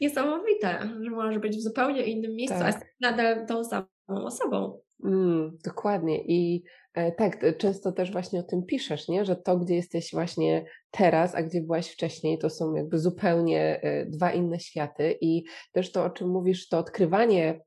[0.00, 2.64] niesamowite, że możesz być w zupełnie innym miejscu, tak.
[2.64, 4.80] a jest nadal tą samą osobą.
[5.04, 6.24] Mm, dokładnie.
[6.24, 6.62] I
[6.94, 9.24] e, tak, często też właśnie o tym piszesz, nie?
[9.24, 14.06] że to, gdzie jesteś właśnie teraz, a gdzie byłaś wcześniej, to są jakby zupełnie e,
[14.06, 15.18] dwa inne światy.
[15.20, 17.60] I też to, o czym mówisz, to odkrywanie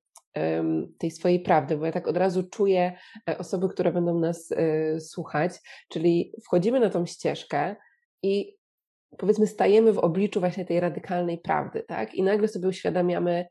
[0.98, 2.98] tej swojej prawdy, bo ja tak od razu czuję
[3.30, 7.76] e, osoby, które będą nas e, słuchać, czyli wchodzimy na tą ścieżkę
[8.24, 8.58] i
[9.17, 12.15] powiedzmy stajemy w obliczu właśnie tej radykalnej prawdy, tak?
[12.15, 13.46] I nagle sobie uświadamiamy,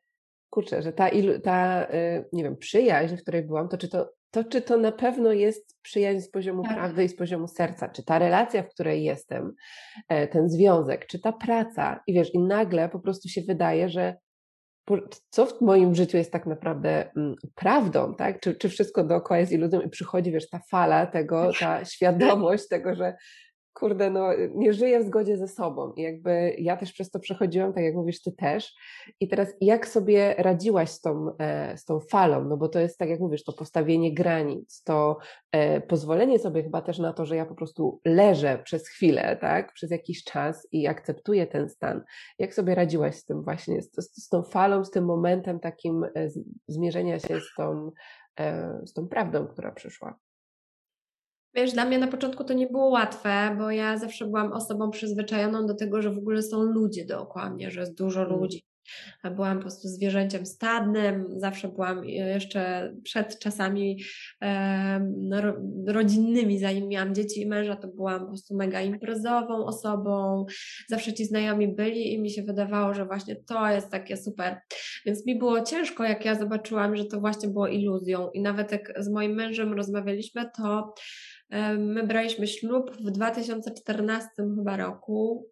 [0.50, 1.10] kurczę, że ta,
[1.42, 4.92] ta e, nie wiem, przyjaźń, w której byłam, to czy to, to czy to na
[4.92, 6.74] pewno jest przyjaźń z poziomu tak.
[6.74, 9.54] prawdy i z poziomu serca, czy ta relacja, w której jestem,
[10.08, 14.16] ten związek, czy ta praca i wiesz, i nagle po prostu się wydaje, że
[15.30, 18.40] co w moim życiu jest tak naprawdę mm, prawdą, tak?
[18.40, 22.94] Czy, czy wszystko dookoła jest iluzją i przychodzi, wiesz, ta fala tego, ta świadomość tego,
[22.94, 23.14] że
[23.72, 25.92] kurde, no nie żyję w zgodzie ze sobą.
[25.92, 28.74] I jakby ja też przez to przechodziłam, tak jak mówisz, ty też.
[29.20, 32.44] I teraz jak sobie radziłaś z tą, e, z tą falą?
[32.44, 35.18] No bo to jest, tak jak mówisz, to postawienie granic, to
[35.52, 39.72] e, pozwolenie sobie chyba też na to, że ja po prostu leżę przez chwilę, tak,
[39.72, 42.02] przez jakiś czas i akceptuję ten stan.
[42.38, 46.04] Jak sobie radziłaś z tym właśnie, z, z, z tą falą, z tym momentem takim
[46.04, 46.28] e,
[46.68, 47.90] zmierzenia się z tą,
[48.84, 50.18] z tą prawdą, która przyszła?
[51.54, 55.66] Wiesz, dla mnie na początku to nie było łatwe, bo ja zawsze byłam osobą przyzwyczajoną
[55.66, 58.32] do tego, że w ogóle są ludzie dookoła mnie, że jest dużo mm.
[58.32, 58.62] ludzi.
[59.34, 64.02] Byłam po prostu zwierzęciem stadnym, zawsze byłam jeszcze przed czasami
[64.42, 65.06] e,
[65.86, 70.44] rodzinnymi, zanim miałam dzieci i męża, to byłam po prostu mega imprezową osobą.
[70.88, 74.60] Zawsze ci znajomi byli i mi się wydawało, że właśnie to jest takie super.
[75.06, 78.30] Więc mi było ciężko, jak ja zobaczyłam, że to właśnie było iluzją.
[78.30, 80.94] I nawet jak z moim mężem rozmawialiśmy, to
[81.78, 85.50] My braliśmy ślub w 2014 chyba roku.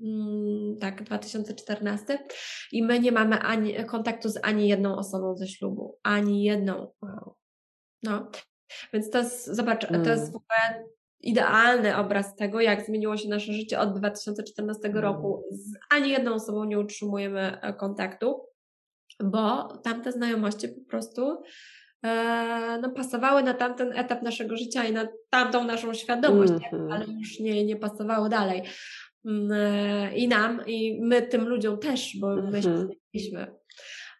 [0.00, 2.18] Mm, tak, 2014.
[2.72, 5.98] I my nie mamy ani, kontaktu z ani jedną osobą ze ślubu.
[6.02, 6.92] Ani jedną.
[7.02, 7.36] Wow.
[8.02, 8.30] No.
[8.92, 10.04] Więc to jest, zobacz, mm.
[10.04, 10.84] to jest w ogóle
[11.20, 14.98] idealny obraz tego, jak zmieniło się nasze życie od 2014 mm.
[14.98, 15.44] roku.
[15.50, 18.46] Z ani jedną osobą nie utrzymujemy e, kontaktu,
[19.24, 21.42] bo tamte znajomości po prostu
[22.82, 26.92] no, pasowały na tamten etap naszego życia i na tamtą naszą świadomość, mm -hmm.
[26.94, 28.62] ale już nie, nie pasowały dalej.
[29.24, 32.88] Mm, e, I nam, i my tym ludziom też, bo my się mhm.
[32.88, 33.46] zmieniliśmy.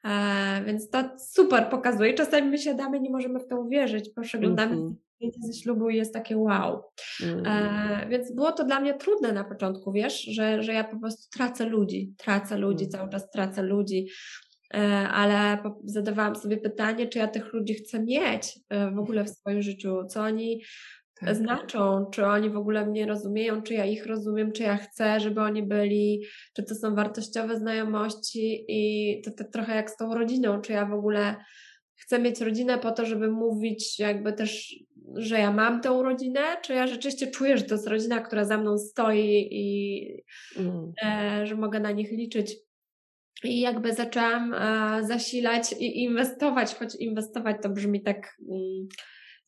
[0.05, 2.15] E, więc to super pokazuje.
[2.15, 4.95] Czasami my siadamy, nie możemy w to uwierzyć, przeglądamy mm -hmm.
[5.17, 6.83] zdjęcie ze ślubu i jest takie wow.
[7.23, 7.47] Mm.
[7.47, 11.39] E, więc było to dla mnie trudne na początku, wiesz, że, że ja po prostu
[11.39, 12.93] tracę ludzi, tracę ludzi, mm.
[12.93, 14.07] cały czas tracę ludzi.
[14.75, 19.31] E, ale zadawałam sobie pytanie, czy ja tych ludzi chcę mieć e, w ogóle w
[19.31, 20.63] swoim życiu, co oni
[21.21, 21.37] tak.
[21.37, 25.41] znaczą, czy oni w ogóle mnie rozumieją, czy ja ich rozumiem, czy ja chcę, żeby
[25.41, 26.23] oni byli,
[26.57, 28.65] czy to są wartościowe znajomości?
[28.69, 31.37] I to tak trochę jak z tą rodziną, czy ja w ogóle
[31.95, 34.75] chcę mieć rodzinę po to, żeby mówić jakby też,
[35.17, 38.59] że ja mam tę rodzinę, czy ja rzeczywiście czuję, że to jest rodzina, która za
[38.59, 40.07] mną stoi i
[40.57, 40.93] mm.
[41.05, 42.57] e, że mogę na nich liczyć.
[43.45, 48.37] I jakby zaczęłam e, zasilać i inwestować, choć inwestować to brzmi tak.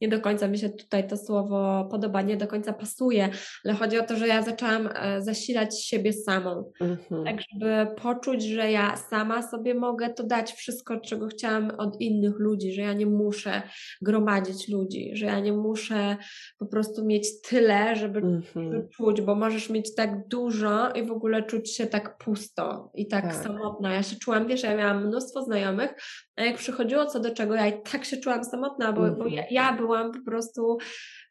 [0.05, 3.29] Nie do końca mi się tutaj to słowo podoba, nie do końca pasuje,
[3.65, 6.73] ale chodzi o to, że ja zaczęłam e, zasilać siebie samą.
[6.81, 7.25] Mhm.
[7.25, 12.39] Tak, żeby poczuć, że ja sama sobie mogę to dać wszystko, czego chciałam od innych
[12.39, 13.63] ludzi, że ja nie muszę
[14.03, 16.17] gromadzić ludzi, że ja nie muszę
[16.59, 18.89] po prostu mieć tyle, żeby mhm.
[18.89, 23.25] czuć, bo możesz mieć tak dużo i w ogóle czuć się tak pusto i tak,
[23.25, 23.35] tak.
[23.35, 23.95] samotna.
[23.95, 25.95] Ja się czułam, wiesz, ja miałam mnóstwo znajomych,
[26.37, 29.19] a jak przychodziło co do czego, ja i tak się czułam samotna, bo, mhm.
[29.19, 30.79] bo ja, ja byłam po prostu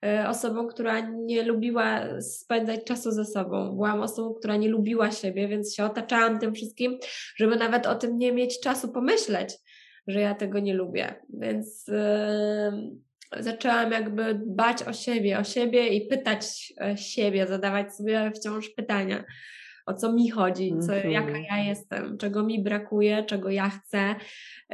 [0.06, 3.76] e, osobą, która nie lubiła spędzać czasu ze sobą.
[3.76, 6.98] Byłam osobą, która nie lubiła siebie, więc się otaczałam tym wszystkim,
[7.36, 9.54] żeby nawet o tym nie mieć czasu pomyśleć,
[10.08, 11.16] że ja tego nie lubię.
[11.30, 18.32] Więc yy, zaczęłam jakby dbać o siebie, o siebie i pytać e, siebie, zadawać sobie
[18.36, 19.24] wciąż pytania
[19.86, 21.12] o co mi chodzi, co, mm -hmm.
[21.12, 24.16] jaka ja jestem, czego mi brakuje, czego ja chcę.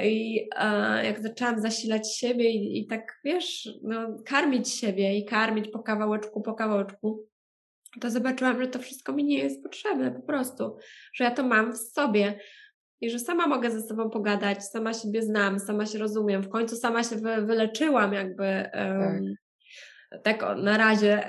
[0.04, 5.68] I e, jak zaczęłam zasilać siebie i, i tak, wiesz, no, karmić siebie i karmić
[5.68, 7.28] po kawałeczku, po kawałeczku,
[8.02, 10.78] to zobaczyłam, że to wszystko mi nie jest potrzebne po prostu,
[11.14, 12.40] że ja to mam w sobie
[13.02, 16.44] i że sama mogę ze sobą pogadać, sama siebie znam, sama się rozumiem.
[16.44, 18.70] W końcu sama się wy, wyleczyłam jakby
[20.24, 20.40] tak.
[20.40, 21.24] tak na razie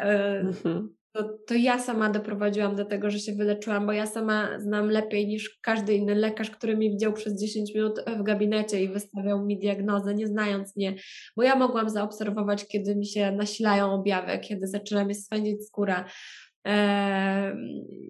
[0.64, 4.90] um, to, to ja sama doprowadziłam do tego, że się wyleczyłam, bo ja sama znam
[4.90, 9.46] lepiej niż każdy inny lekarz, który mi widział przez 10 minut w gabinecie i wystawiał
[9.46, 10.94] mi diagnozę, nie znając mnie,
[11.37, 16.05] bo ja mogłam zaobserwować, kiedy mi się nasilają objawy, kiedy zaczyna mi swędzić skóra.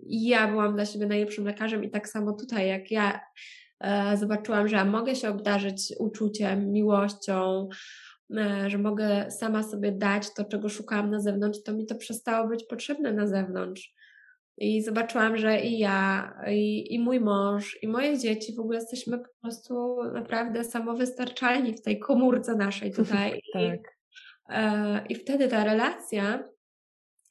[0.06, 3.20] I ja byłam dla siebie najlepszym lekarzem, i tak samo tutaj, jak ja
[3.80, 7.68] e, zobaczyłam, że mogę się obdarzyć uczuciem, miłością,
[8.66, 12.64] że mogę sama sobie dać to, czego szukałam na zewnątrz, to mi to przestało być
[12.64, 13.94] potrzebne na zewnątrz.
[14.58, 19.18] I zobaczyłam, że i ja, i, i mój mąż, i moje dzieci w ogóle jesteśmy
[19.18, 23.30] po prostu naprawdę samowystarczalni w tej komórce naszej tutaj.
[23.52, 23.62] tak.
[23.62, 23.80] I,
[24.48, 26.44] e, I wtedy ta relacja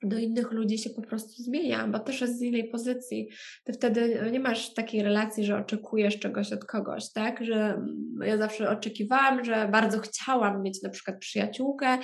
[0.04, 3.30] do innych ludzi się po prostu zmienia, bo też jest z innej pozycji.
[3.64, 7.46] Ty wtedy nie masz takiej relacji, że oczekujesz czegoś od kogoś, tak?
[7.46, 11.98] Że mm, ja zawsze oczekiwałam, że bardzo chciałam mieć na przykład przyjaciółkę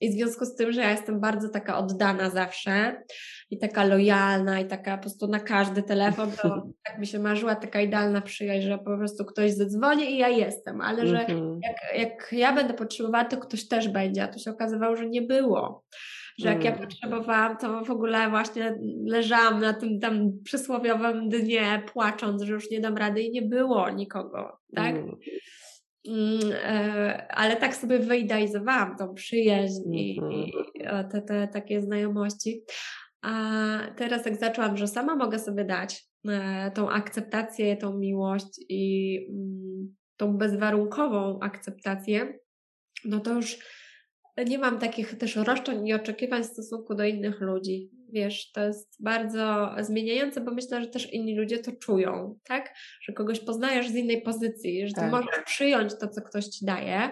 [0.00, 3.02] i w związku z tym, że ja jestem bardzo taka oddana zawsze
[3.50, 7.54] i taka lojalna i taka po prostu na każdy telefon, to tak mi się marzyła
[7.54, 11.60] taka idealna przyjaźń, że po prostu ktoś zadzwoni i ja jestem, ale że mhm.
[11.62, 15.22] jak, jak ja będę potrzebowała, to ktoś też będzie, a to się okazywało, że nie
[15.22, 15.84] było
[16.38, 16.82] że jak ja mm.
[16.82, 22.80] potrzebowałam, to w ogóle właśnie leżałam na tym tam przysłowiowym dnie, płacząc, że już nie
[22.80, 24.96] dam rady i nie było nikogo, tak?
[24.96, 25.16] Mm.
[26.08, 31.08] Mm, e, ale tak sobie wyidealizowałam tą przyjaźń i, mhm.
[31.08, 32.62] te, te takie znajomości.
[33.22, 33.32] A
[33.96, 39.20] teraz jak zaczęłam, że sama mogę sobie dać e, tą akceptację, tą miłość i
[40.16, 42.38] tą bezwarunkową akceptację,
[43.04, 43.58] no to już
[44.44, 47.90] nie mam takich też roszczeń i oczekiwań w stosunku do innych ludzi.
[48.12, 52.74] Wiesz, to jest bardzo zmieniające, bo myślę, że też inni ludzie to czują, tak?
[53.00, 55.04] Że kogoś poznajesz z innej pozycji, że tak.
[55.04, 57.10] ty możesz przyjąć to, co ktoś ci daje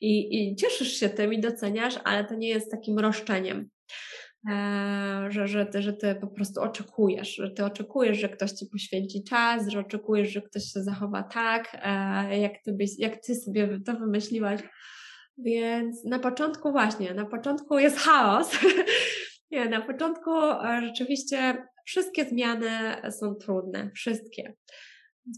[0.00, 3.70] i, i cieszysz się tym i doceniasz, ale to nie jest takim roszczeniem.
[4.50, 8.66] Eee, że, że, ty, że ty po prostu oczekujesz, że ty oczekujesz, że ktoś ci
[8.66, 13.34] poświęci czas, że oczekujesz, że ktoś się zachowa tak, eee, jak, ty byś, jak ty
[13.34, 14.60] sobie to wymyśliłaś.
[15.38, 18.58] Więc na początku właśnie, na początku jest chaos.
[19.50, 22.70] Nie, na początku e, rzeczywiście wszystkie zmiany
[23.10, 24.54] są trudne, wszystkie.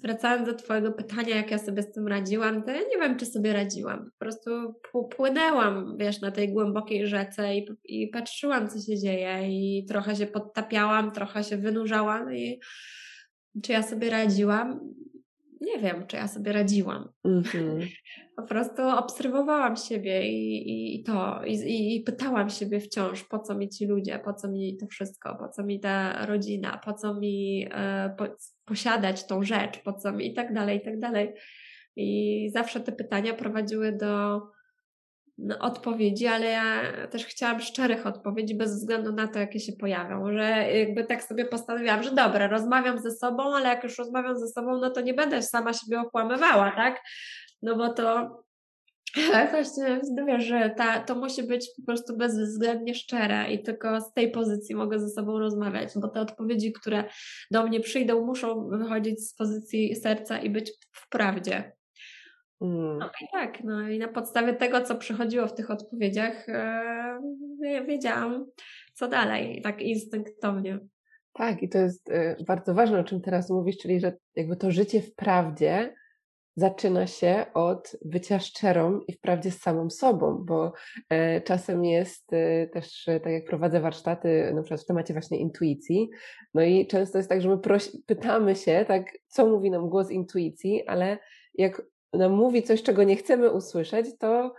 [0.02, 3.26] Wracając do Twojego pytania, jak ja sobie z tym radziłam, to ja nie wiem, czy
[3.26, 4.04] sobie radziłam.
[4.04, 4.50] Po prostu
[5.16, 10.26] płynęłam, wiesz, na tej głębokiej rzece i, i patrzyłam, co się dzieje, i trochę się
[10.26, 12.34] podtapiałam, trochę się wynurzałam.
[12.34, 12.60] I
[13.62, 14.80] czy ja sobie radziłam?
[15.60, 17.08] Nie wiem, czy ja sobie radziłam.
[17.24, 17.86] Mm -hmm
[18.40, 23.68] po prostu obserwowałam siebie i, i to, i, i, pytałam siebie wciąż, po co mi
[23.68, 27.68] ci ludzie, po co mi to wszystko, po co mi ta rodzina, po co mi
[27.70, 28.24] e, po,
[28.64, 31.32] posiadać tą rzecz, po co mi i tak dalej, i tak dalej.
[31.96, 34.40] I zawsze te pytania prowadziły do
[35.60, 40.72] odpowiedzi, ale ja też chciałam szczerych odpowiedzi bez względu na to, jakie się pojawią, że
[40.78, 44.78] jakby tak sobie postanowiłam, że dobra, rozmawiam ze sobą, ale jak już rozmawiam ze sobą,
[44.78, 47.00] no to nie będę sama siebie okłamywała, tak?
[47.62, 48.36] no bo to
[49.50, 54.30] właśnie, wiesz, że ta, to musi być po prostu bezwzględnie szczere i tylko z tej
[54.30, 57.04] pozycji mogę ze sobą rozmawiać, bo te odpowiedzi, które
[57.50, 61.72] do mnie przyjdą, muszą wychodzić z pozycji serca i być w prawdzie.
[62.60, 62.98] Mm.
[62.98, 67.20] No i tak, no i na podstawie tego, co przychodziło w tych odpowiedziach, e,
[67.86, 68.46] wiedziałam,
[68.94, 70.78] co dalej, tak instynktownie.
[71.32, 74.70] Tak, i to jest e, bardzo ważne, o czym teraz mówisz, czyli że jakby to
[74.70, 75.94] życie w prawdzie
[76.56, 80.72] zaczyna się od bycia szczerą i wprawdzie z samą sobą, bo
[81.08, 85.38] e, czasem jest e, też, e, tak jak prowadzę warsztaty, na przykład w temacie właśnie
[85.38, 86.10] intuicji,
[86.54, 87.58] no i często jest tak, że my
[88.06, 91.18] pytamy się, tak, co mówi nam głos intuicji, ale
[91.54, 94.54] jak nam mówi coś, czego nie chcemy usłyszeć, to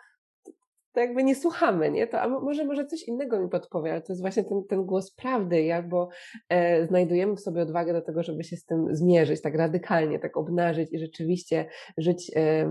[0.93, 2.07] to jakby nie słuchamy, nie?
[2.07, 5.11] To, a może, może coś innego mi podpowie, ale to jest właśnie ten, ten głos
[5.11, 6.09] prawdy, jak, bo
[6.49, 10.37] e, znajdujemy w sobie odwagę do tego, żeby się z tym zmierzyć tak radykalnie, tak
[10.37, 12.69] obnażyć i rzeczywiście żyć e,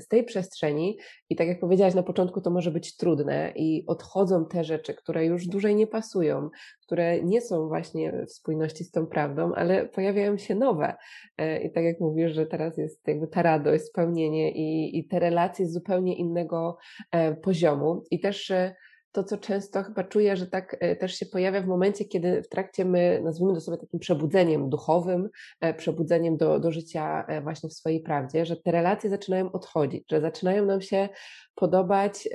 [0.00, 0.98] z tej przestrzeni.
[1.30, 5.26] I tak jak powiedziałaś na początku, to może być trudne i odchodzą te rzeczy, które
[5.26, 6.50] już dłużej nie pasują,
[6.86, 10.94] które nie są właśnie w spójności z tą prawdą, ale pojawiają się nowe.
[11.38, 15.18] E, I tak jak mówisz, że teraz jest jakby ta radość, spełnienie i, i te
[15.18, 16.78] relacje z zupełnie innego
[17.10, 18.02] e, poziomu.
[18.10, 18.74] I też e,
[19.14, 22.84] to, co często chyba czuję, że tak też się pojawia w momencie, kiedy w trakcie
[22.84, 25.28] my nazwijmy to sobie takim przebudzeniem duchowym,
[25.76, 30.66] przebudzeniem do, do życia właśnie w swojej prawdzie, że te relacje zaczynają odchodzić, że zaczynają
[30.66, 31.08] nam się
[31.54, 32.28] podobać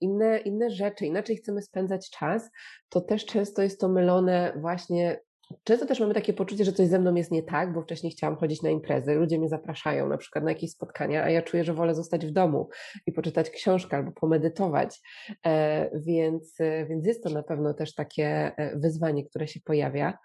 [0.00, 2.50] inne, inne rzeczy, inaczej chcemy spędzać czas,
[2.88, 5.20] to też często jest to mylone właśnie
[5.64, 8.36] Często też mamy takie poczucie, że coś ze mną jest nie tak, bo wcześniej chciałam
[8.36, 11.74] chodzić na imprezy, ludzie mnie zapraszają na przykład na jakieś spotkania, a ja czuję, że
[11.74, 12.68] wolę zostać w domu
[13.06, 15.00] i poczytać książkę albo pomedytować.
[15.46, 18.26] E, więc, e, więc jest to na pewno też takie
[18.56, 20.18] e, wyzwanie, które się pojawia.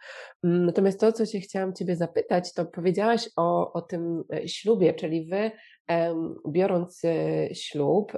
[0.44, 5.26] Mm, natomiast to, co się chciałam Ciebie zapytać, to powiedziałaś o, o tym ślubie, czyli
[5.26, 5.52] Wy
[6.50, 7.02] biorąc
[7.54, 8.14] ślub,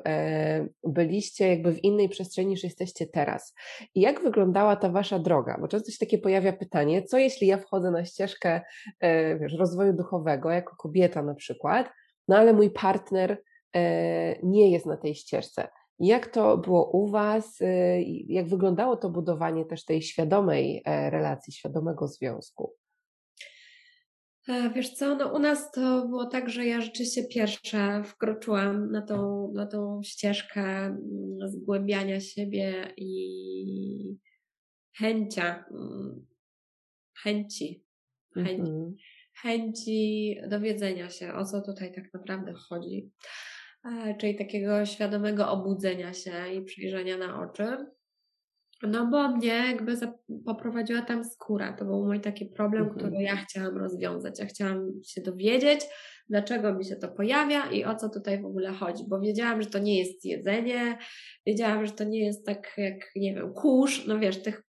[0.83, 3.55] byliście jakby w innej przestrzeni niż jesteście teraz.
[3.95, 5.57] I jak wyglądała ta wasza droga?
[5.61, 8.61] Bo często się takie pojawia pytanie, co jeśli ja wchodzę na ścieżkę
[8.99, 11.89] e, wiesz, rozwoju duchowego, jako kobieta na przykład,
[12.27, 13.41] no ale mój partner
[13.75, 15.67] e, nie jest na tej ścieżce.
[15.99, 17.61] Jak to było u Was?
[17.61, 22.73] E, jak wyglądało to budowanie też tej świadomej relacji, świadomego związku?
[24.47, 29.51] Wiesz co, no u nas to było tak, że ja rzeczywiście pierwsza wkroczyłam na tą,
[29.53, 30.99] na tą ścieżkę mm,
[31.49, 34.17] zgłębiania siebie i
[34.97, 36.25] chęcia, mm,
[37.23, 37.85] chęci,
[38.35, 38.93] chęci, mm-hmm.
[39.41, 43.11] chęci dowiedzenia się, o co tutaj tak naprawdę chodzi.
[43.85, 47.85] E, czyli takiego świadomego obudzenia się i przyjrzenia na oczy.
[48.83, 49.97] No bo mnie jakby
[50.45, 51.73] poprowadziła tam skóra.
[51.73, 52.99] To był mój taki problem, mhm.
[52.99, 54.39] który ja chciałam rozwiązać.
[54.39, 55.81] Ja chciałam się dowiedzieć,
[56.29, 59.69] dlaczego mi się to pojawia i o co tutaj w ogóle chodzi, bo wiedziałam, że
[59.69, 60.97] to nie jest jedzenie,
[61.45, 64.64] wiedziałam, że to nie jest tak jak, nie wiem, kurz, no wiesz, tych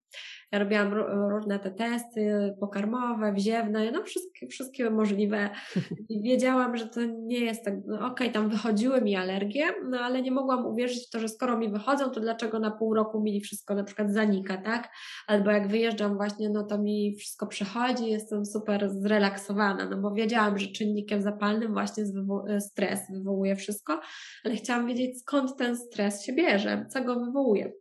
[0.51, 0.93] ja robiłam
[1.29, 5.49] różne te testy pokarmowe, wziewne, no wszystkie, wszystkie możliwe.
[6.09, 9.99] I wiedziałam, że to nie jest tak, no okej, okay, tam wychodziły mi alergie, no
[9.99, 13.21] ale nie mogłam uwierzyć w to, że skoro mi wychodzą, to dlaczego na pół roku
[13.21, 14.89] mi wszystko na przykład zanika, tak?
[15.27, 20.57] Albo jak wyjeżdżam właśnie, no to mi wszystko przechodzi, jestem super zrelaksowana, no bo wiedziałam,
[20.57, 22.03] że czynnikiem zapalnym właśnie
[22.59, 23.99] stres wywołuje wszystko,
[24.43, 27.71] ale chciałam wiedzieć skąd ten stres się bierze, co go wywołuje.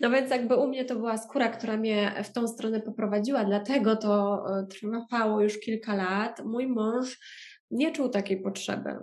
[0.00, 3.96] No więc jakby u mnie to była skóra, która mnie w tą stronę poprowadziła, dlatego
[3.96, 6.44] to e, trwało już kilka lat.
[6.44, 7.18] Mój mąż
[7.70, 8.96] nie czuł takiej potrzeby.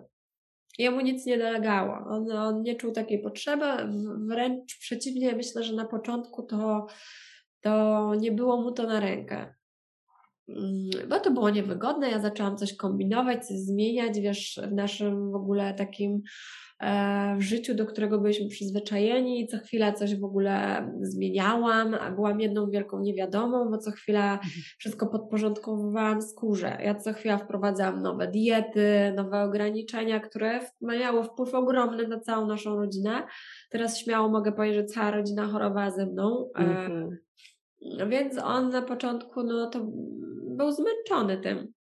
[0.78, 1.94] Jemu nic nie dolegało.
[1.94, 3.66] On, on nie czuł takiej potrzeby,
[4.28, 6.88] wręcz przeciwnie, myślę, że na początku to,
[7.62, 9.54] to nie było mu to na rękę.
[10.50, 15.36] Mm, bo to było niewygodne, ja zaczęłam coś kombinować, coś zmieniać, wiesz, w naszym w
[15.36, 16.22] ogóle takim
[17.38, 22.70] w życiu, do którego byliśmy przyzwyczajeni, co chwila coś w ogóle zmieniałam, a byłam jedną
[22.70, 24.52] wielką niewiadomą, bo co chwila mhm.
[24.78, 26.78] wszystko podporządkowywałam skórze.
[26.84, 32.76] Ja co chwila wprowadzałam nowe diety, nowe ograniczenia, które miały wpływ ogromny na całą naszą
[32.76, 33.28] rodzinę.
[33.70, 36.50] Teraz śmiało mogę powiedzieć, że cała rodzina chorowała ze mną.
[36.56, 37.18] Mhm.
[38.10, 39.88] Więc on na początku no, to
[40.48, 41.74] był zmęczony tym.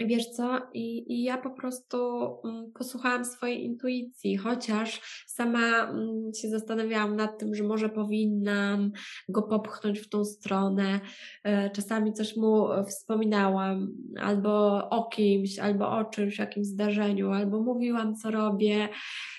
[0.00, 0.60] Wiesz co?
[0.74, 1.96] I, I ja po prostu
[2.44, 8.92] mm, posłuchałam swojej intuicji, chociaż sama mm, się zastanawiałam nad tym, że może powinnam
[9.28, 11.00] go popchnąć w tą stronę.
[11.44, 18.16] E, czasami coś mu wspominałam, albo o kimś, albo o czymś, jakimś zdarzeniu, albo mówiłam,
[18.16, 18.88] co robię.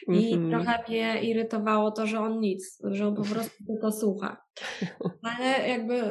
[0.08, 0.50] I mm -hmm.
[0.50, 4.38] trochę mnie irytowało to, że on nic, że on po prostu tylko słucha.
[5.22, 6.02] Ale jakby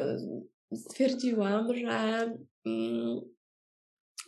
[0.73, 1.89] stwierdziłam, że.
[2.65, 3.36] Mm,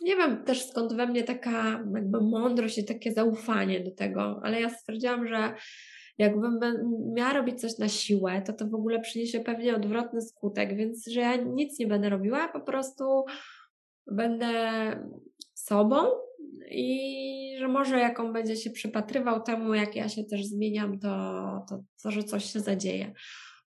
[0.00, 4.60] nie wiem też skąd we mnie taka jakby mądrość i takie zaufanie do tego, ale
[4.60, 5.54] ja stwierdziłam, że
[6.18, 6.60] jakbym
[7.14, 11.20] miała robić coś na siłę, to to w ogóle przyniesie pewnie odwrotny skutek, więc że
[11.20, 13.24] ja nic nie będę robiła, po prostu
[14.06, 14.56] będę
[15.54, 15.96] sobą
[16.70, 21.08] i że może jak on będzie się przypatrywał temu, jak ja się też zmieniam, to,
[21.68, 23.12] to, to że coś się zadzieje.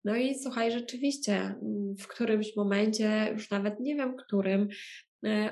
[0.06, 1.56] No i słuchaj, rzeczywiście
[2.00, 4.68] w którymś momencie, już nawet nie wiem którym,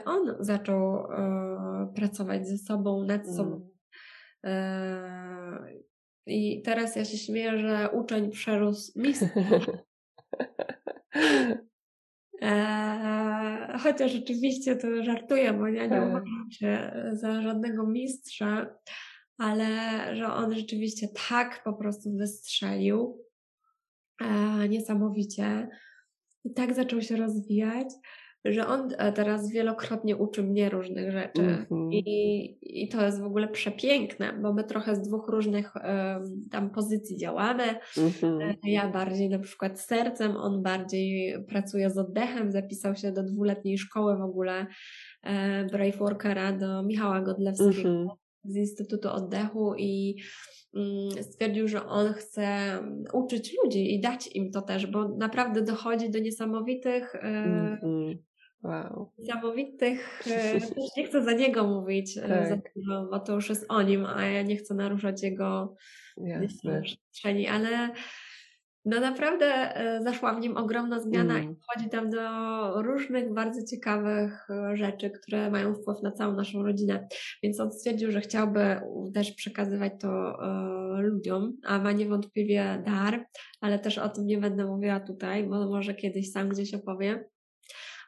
[0.06, 3.70] on zaczął e, pracować ze sobą, nad sobą.
[4.44, 5.68] Mm.
[6.26, 9.30] I teraz ja się śmieję, że uczeń przerósł mistrza.
[13.84, 16.10] chociaż oczywiście to żartuję, bo ja nie tak.
[16.10, 18.76] uważam się za żadnego mistrza,
[19.38, 19.68] ale
[20.16, 23.26] że on rzeczywiście tak po prostu wystrzelił
[24.70, 25.68] niesamowicie
[26.44, 27.88] i tak zaczął się rozwijać,
[28.46, 31.90] że on e, teraz wielokrotnie uczy mnie różnych rzeczy mm-hmm.
[31.92, 35.74] I, i to jest w ogóle przepiękne, bo my trochę z dwóch różnych
[36.52, 37.64] tam pozycji działamy.
[37.98, 38.54] Mm-hmm.
[38.64, 43.78] Ja bardziej na przykład z sercem, on bardziej pracuje z oddechem, zapisał się do dwuletniej
[43.78, 44.68] szkoły w ogóle
[45.24, 48.08] e, Brave Workera do Michała Godlewskiego mm-hmm.
[48.44, 50.16] z Instytutu Oddechu i
[50.76, 55.62] mm, stwierdził, że on chce mm, uczyć ludzi i dać im to też, bo naprawdę
[55.62, 58.18] dochodzi do niesamowitych mm-hmm.
[58.64, 59.12] Wow.
[59.18, 62.72] Niesamowitych, e, też nie chcę za niego mówić, e, tak.
[62.76, 65.76] za, bo to już jest o nim, a ja nie chcę naruszać jego
[66.48, 67.90] przestrzeni, ale
[68.86, 71.52] No naprawdę e, zaszła w nim ogromna zmiana mm.
[71.52, 77.08] i wchodzi tam do różnych bardzo ciekawych rzeczy, które mają wpływ na całą naszą rodzinę.
[77.44, 78.82] Więc on stwierdził, że chciałby
[79.14, 80.38] też przekazywać to
[81.02, 83.26] ludziom, a ma niewątpliwie dar,
[83.62, 87.24] ale też o tym nie będę mówiła tutaj, bo może kiedyś sam gdzieś opowiem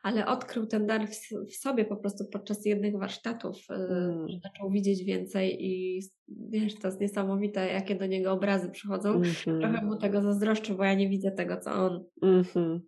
[0.03, 4.29] ale odkrył ten dar w, sobie po prostu podczas jednych warsztatów, y, mm.
[4.29, 6.01] że zaczął widzieć więcej i
[6.49, 9.09] wiesz, to jest niesamowite, jakie do niego obrazy przychodzą.
[9.09, 9.59] Mm -hmm.
[9.59, 12.05] Trochę mu tego zazdroszczę, bo ja nie widzę tego, co on.
[12.21, 12.79] Mm -hmm.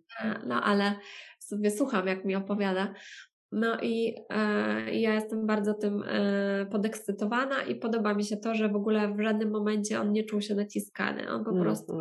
[0.46, 0.94] No ale
[1.38, 2.94] sobie słucham, jak mi opowiada.
[3.54, 8.68] No i e, ja jestem bardzo tym e, podekscytowana i podoba mi się to, że
[8.68, 11.30] w ogóle w żadnym momencie on nie czuł się naciskany.
[11.30, 11.94] On po mm, prostu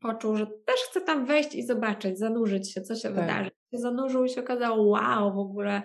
[0.00, 3.14] poczuł, że też chce tam wejść i zobaczyć, zanurzyć się, co się tak.
[3.14, 3.50] wydarzy.
[3.72, 5.82] Zanurzył i się okazało, wow, w ogóle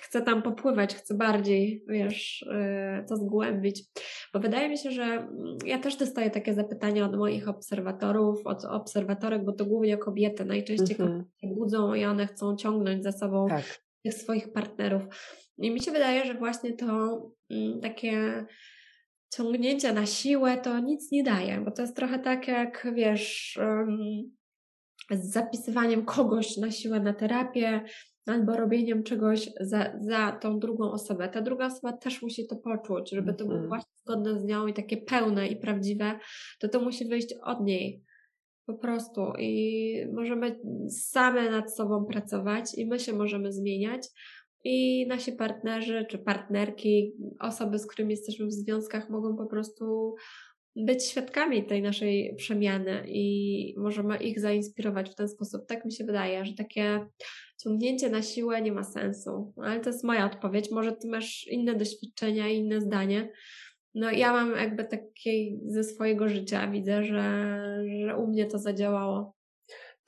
[0.00, 3.84] chcę tam popływać, chcę bardziej, wiesz, y, to zgłębić.
[4.34, 8.64] Bo wydaje mi się, że mm, ja też dostaję takie zapytania od moich obserwatorów, od
[8.64, 10.44] obserwatorek, bo to głównie kobiety.
[10.44, 11.06] Najczęściej -hmm.
[11.08, 13.64] kobiety budzą i one chcą ciągnąć za sobą tak.
[14.04, 15.02] tych swoich partnerów.
[15.58, 16.86] I mi się wydaje, że właśnie to
[17.50, 18.46] mm, takie
[19.34, 23.58] ciągnięcie na siłę to nic nie daje, bo to jest trochę tak jak, wiesz,
[25.10, 27.84] z zapisywaniem kogoś na siłę na terapię,
[28.28, 31.28] albo robieniem czegoś za, za tą drugą osobę.
[31.28, 33.68] Ta druga osoba też musi to poczuć, żeby to było mhm.
[33.68, 36.18] właśnie zgodne z nią i takie pełne i prawdziwe,
[36.60, 38.02] to to musi wyjść od niej.
[38.66, 39.32] Po prostu.
[39.38, 40.60] I możemy
[40.90, 44.08] same nad sobą pracować i my się możemy zmieniać.
[44.64, 50.14] I nasi partnerzy czy partnerki, osoby, z którymi jesteśmy w związkach, mogą po prostu
[50.76, 55.66] być świadkami tej naszej przemiany i możemy ich zainspirować w ten sposób.
[55.66, 57.06] Tak mi się wydaje, że takie
[57.62, 59.52] ciągnięcie na siłę nie ma sensu.
[59.56, 60.70] Ale to jest moja odpowiedź.
[60.70, 63.28] Może ty masz inne doświadczenia, inne zdanie.
[63.94, 65.30] No ja mam jakby takie
[65.66, 67.54] ze swojego życia, widzę, że,
[68.06, 69.37] że u mnie to zadziałało.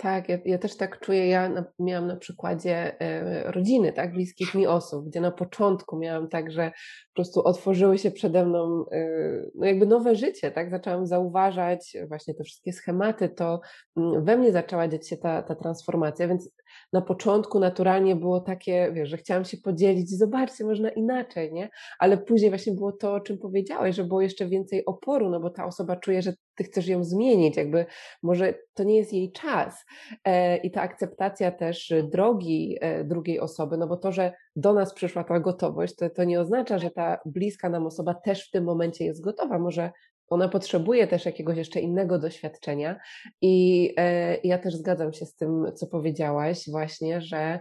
[0.02, 1.28] Tak, ja, ja, też tak czuję.
[1.28, 6.28] Ja na, miałam na przykładzie e, rodziny, tak, bliskich mi osób, gdzie na początku miałam
[6.28, 6.70] tak, że
[7.08, 9.08] po prostu otworzyły się przede mną e,
[9.54, 13.60] no jakby nowe życie, tak, zaczęłam zauważać właśnie te wszystkie schematy, to
[13.96, 16.50] mm, we mnie zaczęła dziać się ta, ta transformacja, więc
[16.92, 21.68] na początku naturalnie było takie, wiesz, że chciałam się podzielić, zobaczcie, można inaczej, nie?
[21.98, 25.50] Ale później właśnie było to, o czym powiedziałeś, że było jeszcze więcej oporu, no bo
[25.50, 27.86] ta osoba czuje, że ty chcesz ją zmienić, jakby
[28.22, 29.84] może to nie jest jej czas.
[30.24, 34.94] E, I ta akceptacja też drogi e, drugiej osoby, no bo to, że do nas
[34.94, 38.64] przyszła ta gotowość, to, to nie oznacza, że ta bliska nam osoba też w tym
[38.64, 39.58] momencie jest gotowa.
[39.58, 39.90] Może
[40.30, 43.00] ona potrzebuje też jakiegoś jeszcze innego doświadczenia.
[43.42, 47.60] I e, ja też zgadzam się z tym, co powiedziałaś, właśnie, że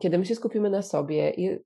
[0.00, 1.58] kiedy my się skupimy na sobie i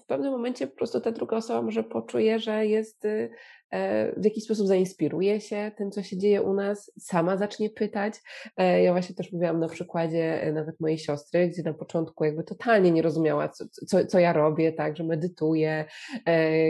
[0.00, 3.30] w pewnym momencie po prostu ta druga osoba może poczuje, że jest y,
[3.72, 8.14] E, w jakiś sposób zainspiruje się tym, co się dzieje u nas, sama zacznie pytać.
[8.56, 12.44] E, ja właśnie też mówiłam na przykładzie e, nawet mojej siostry, gdzie na początku jakby
[12.44, 15.84] totalnie nie rozumiała, co, co, co ja robię, tak, że medytuję,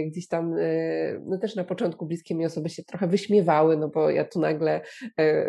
[0.06, 0.54] gdzieś tam,
[1.26, 4.80] no też na początku bliskie mi osoby się trochę wyśmiewały, no bo ja tu nagle,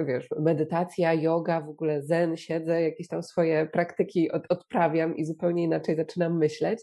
[0.06, 5.64] wiesz, medytacja, yoga, w ogóle zen, siedzę, jakieś tam swoje praktyki od, odprawiam i zupełnie
[5.64, 6.80] inaczej zaczynam myśleć.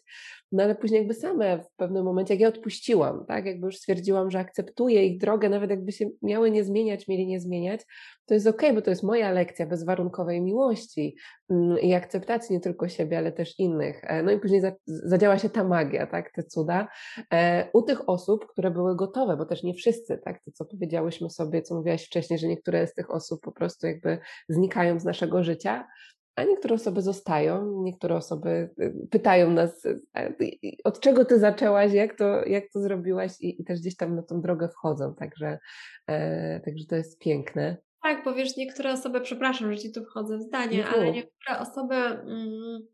[0.52, 4.30] No ale później jakby same w pewnym momencie, jak ja odpuściłam, tak, jakby już stwierdziłam,
[4.30, 7.80] że akceptuję ich drogę, nawet jakby się miały nie zmieniać, mieli nie zmieniać,
[8.26, 11.16] to jest okej, okay, bo to jest moja lekcja bezwarunkowej miłości
[11.50, 14.00] mm, i akceptacji nie tylko siebie, ale też innych.
[14.04, 16.88] E, no i później zadziała się ta magia, tak, te cuda.
[17.32, 21.30] E, u tych osób, które były gotowe, bo też nie wszyscy, tak, to co powiedziałyśmy
[21.30, 24.18] sobie, co mówiłaś wcześniej, że niektóre z tych osób po prostu jakby
[24.48, 25.86] znikają z naszego życia,
[26.40, 30.00] a niektóre osoby zostają, niektóre osoby y, pytają nas, y,
[30.84, 34.22] od czego ty zaczęłaś, jak to, jak to zrobiłaś i, i też gdzieś tam na
[34.22, 35.58] tą drogę wchodzą, także,
[36.06, 37.76] e, także to jest piękne.
[38.02, 41.94] Tak, bo wiesz, niektóre osoby, przepraszam, że ci tu wchodzę w zdanie, ale niektóre osoby
[41.94, 42.86] mm,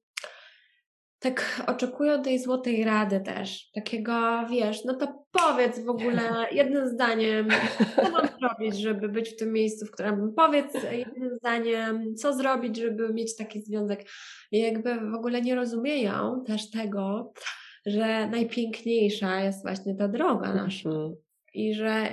[1.31, 3.71] tak oczekują tej złotej rady też.
[3.75, 7.49] Takiego, wiesz, no to powiedz w ogóle jednym zdaniem,
[7.97, 12.77] co mam zrobić, żeby być w tym miejscu, w którym powiedz jednym zdaniem, co zrobić,
[12.77, 14.05] żeby mieć taki związek.
[14.53, 17.33] I jakby w ogóle nie rozumieją też tego,
[17.87, 20.89] że najpiękniejsza jest właśnie ta droga nasza.
[20.89, 21.26] Mhm
[21.57, 22.11] i że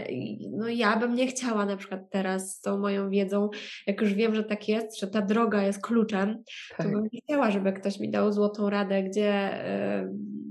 [0.52, 3.50] no ja bym nie chciała na przykład teraz z tą moją wiedzą,
[3.88, 6.44] jak już wiem, że tak jest, że ta droga jest kluczem,
[6.78, 6.88] tak.
[6.88, 9.60] to bym nie chciała, żeby ktoś mi dał złotą radę, gdzie
[10.04, 10.44] yy,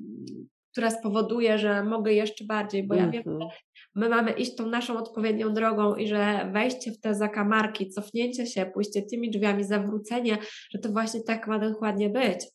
[0.73, 3.51] która spowoduje, że mogę jeszcze bardziej, bo ja wiem, że mhm.
[3.95, 8.67] my mamy iść tą naszą odpowiednią drogą i że wejście w te zakamarki, cofnięcie się,
[8.67, 10.39] pójście tymi drzwiami, zawrócenie,
[10.71, 12.47] że to właśnie tak ma dokładnie być.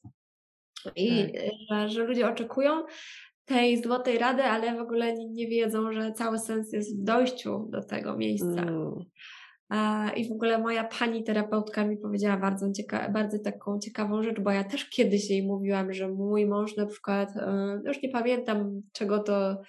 [0.95, 1.43] I tak.
[1.69, 2.83] że, że ludzie oczekują,
[3.47, 7.67] tej złotej rady, ale w ogóle nie, nie wiedzą, że cały sens jest w dojściu
[7.69, 8.61] do tego miejsca.
[8.61, 9.05] Mm.
[10.15, 14.51] I w ogóle moja pani terapeutka mi powiedziała bardzo, cieka- bardzo taką ciekawą rzecz, bo
[14.51, 19.19] ja też kiedyś jej mówiłam, że mój mąż na przykład, e, już nie pamiętam czego
[19.19, 19.61] to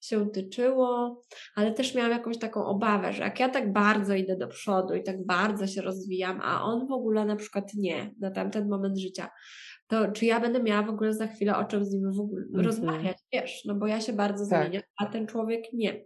[0.00, 1.20] się tyczyło,
[1.54, 5.02] ale też miałam jakąś taką obawę, że jak ja tak bardzo idę do przodu i
[5.02, 9.28] tak bardzo się rozwijam, a on w ogóle na przykład nie na tamten moment życia,
[9.90, 12.42] to czy ja będę miała w ogóle za chwilę o czym z nim w ogóle
[12.42, 12.66] mm -hmm.
[12.66, 14.62] rozmawiać, wiesz, no bo ja się bardzo tak.
[14.62, 16.04] zmieniam, a ten człowiek nie.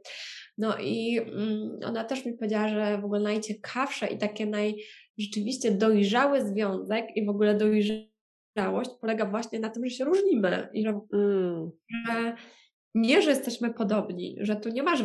[0.58, 4.76] No i mm, ona też mi powiedziała, że w ogóle najciekawsze i takie naj
[5.18, 10.82] rzeczywiście dojrzały związek i w ogóle dojrzałość polega właśnie na tym, że się różnimy i
[10.82, 11.70] że, mm.
[12.06, 12.34] że
[12.94, 15.02] nie, że jesteśmy podobni, że tu nie masz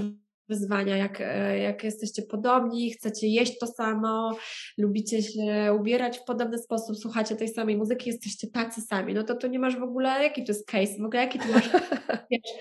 [0.49, 4.37] wyzwania, jak, e, jak jesteście podobni, chcecie jeść to samo,
[4.77, 9.35] lubicie się ubierać w podobny sposób, słuchacie tej samej muzyki, jesteście tacy sami, no to
[9.35, 11.69] tu nie masz w ogóle, jaki to jest case, w ogóle jaki ty masz
[12.31, 12.51] wiesz,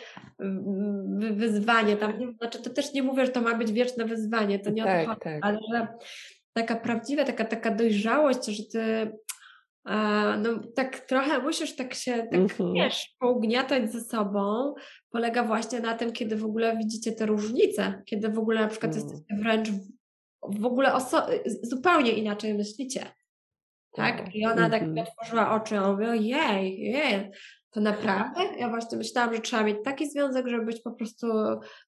[1.32, 1.96] wyzwanie?
[1.96, 4.84] Tam, nie, znaczy to też nie mówię, że to ma być wieczne wyzwanie, to nie
[4.84, 5.44] tak, o to tak, chodzi, tak.
[5.44, 5.88] ale że
[6.52, 9.12] taka prawdziwa, taka, taka dojrzałość, że ty
[10.38, 12.74] no tak trochę musisz tak się, tak mm-hmm.
[12.74, 14.74] wiesz, pougniatać ze sobą,
[15.10, 18.92] polega właśnie na tym, kiedy w ogóle widzicie te różnice, kiedy w ogóle na przykład
[18.92, 19.04] mm.
[19.04, 20.92] jesteście wręcz w, w ogóle
[21.62, 23.00] zupełnie inaczej myślicie.
[23.92, 24.16] Tak?
[24.16, 24.34] tak.
[24.34, 27.30] I ona tak mi otworzyła oczy, a mówię, jej, jej,
[27.70, 28.40] to naprawdę?
[28.58, 31.26] Ja właśnie myślałam, że trzeba mieć taki związek, żeby być po prostu,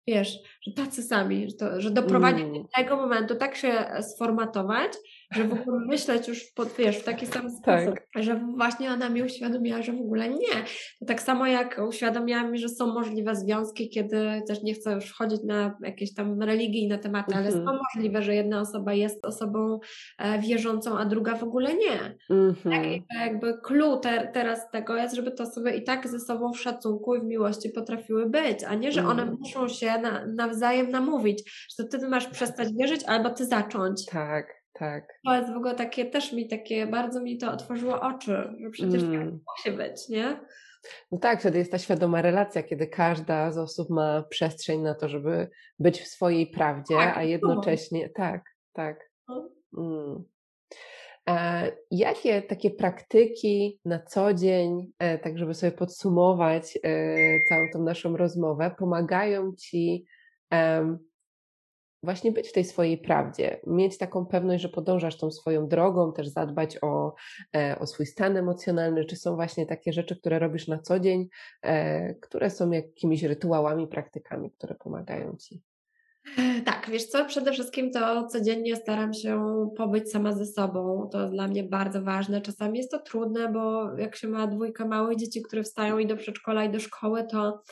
[0.07, 2.63] wiesz, że tacy sami, że, to, że doprowadzić mm.
[2.63, 3.73] do tego momentu, tak się
[4.03, 4.93] sformatować,
[5.33, 8.23] że w ogóle myśleć już pod, wiesz, w taki sam sposób, tak.
[8.23, 10.65] że właśnie ona mi uświadomiła, że w ogóle nie.
[11.01, 15.05] To tak samo jak uświadomiła mi, że są możliwe związki, kiedy też nie chcę już
[15.05, 17.67] wchodzić na jakieś tam religijne tematy, ale mm -hmm.
[17.67, 19.81] są możliwe, że jedna osoba jest osobą
[20.19, 22.17] e, wierzącą, a druga w ogóle nie.
[22.31, 22.71] Mm -hmm.
[22.71, 26.53] tak, I jakby clue te, teraz tego jest, żeby te osoby i tak ze sobą
[26.53, 29.37] w szacunku i w miłości potrafiły być, a nie, że one mm.
[29.41, 34.07] muszą się na, nawzajem namówić, że to ty masz przestać wierzyć albo ty zacząć.
[34.07, 34.60] Tak.
[34.81, 35.21] Tak.
[35.25, 39.03] To jest w ogóle takie, też mi takie, bardzo mi to otworzyło oczy, że przecież
[39.03, 39.13] mm.
[39.13, 40.41] nie musi być, nie?
[41.13, 45.09] No tak, wtedy jest ta świadoma relacja, kiedy każda z osób ma przestrzeń na to,
[45.09, 48.13] żeby być w swojej prawdzie, tak, a jednocześnie, no.
[48.15, 49.11] tak, tak.
[49.29, 49.51] No.
[49.79, 50.25] Mm.
[51.29, 56.91] E, jakie takie praktyki na co dzień, e, tak żeby sobie podsumować e,
[57.49, 60.05] całą tą naszą rozmowę, pomagają Ci
[62.03, 66.29] właśnie być w tej swojej prawdzie, mieć taką pewność, że podążasz tą swoją drogą, też
[66.29, 67.15] zadbać o,
[67.57, 71.29] e, o swój stan emocjonalny, czy są właśnie takie rzeczy, które robisz na co dzień,
[71.63, 75.63] e, które są jakimiś rytuałami, praktykami, które pomagają ci.
[76.65, 81.09] Tak, wiesz co, przede wszystkim to codziennie staram się pobyć sama ze sobą.
[81.13, 82.41] To dla mnie bardzo ważne.
[82.41, 86.17] Czasami jest to trudne, bo jak się ma dwójkę małych dzieci, które wstają i do
[86.17, 87.63] przedszkola, i do szkoły, to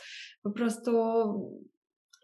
[0.43, 0.93] po prostu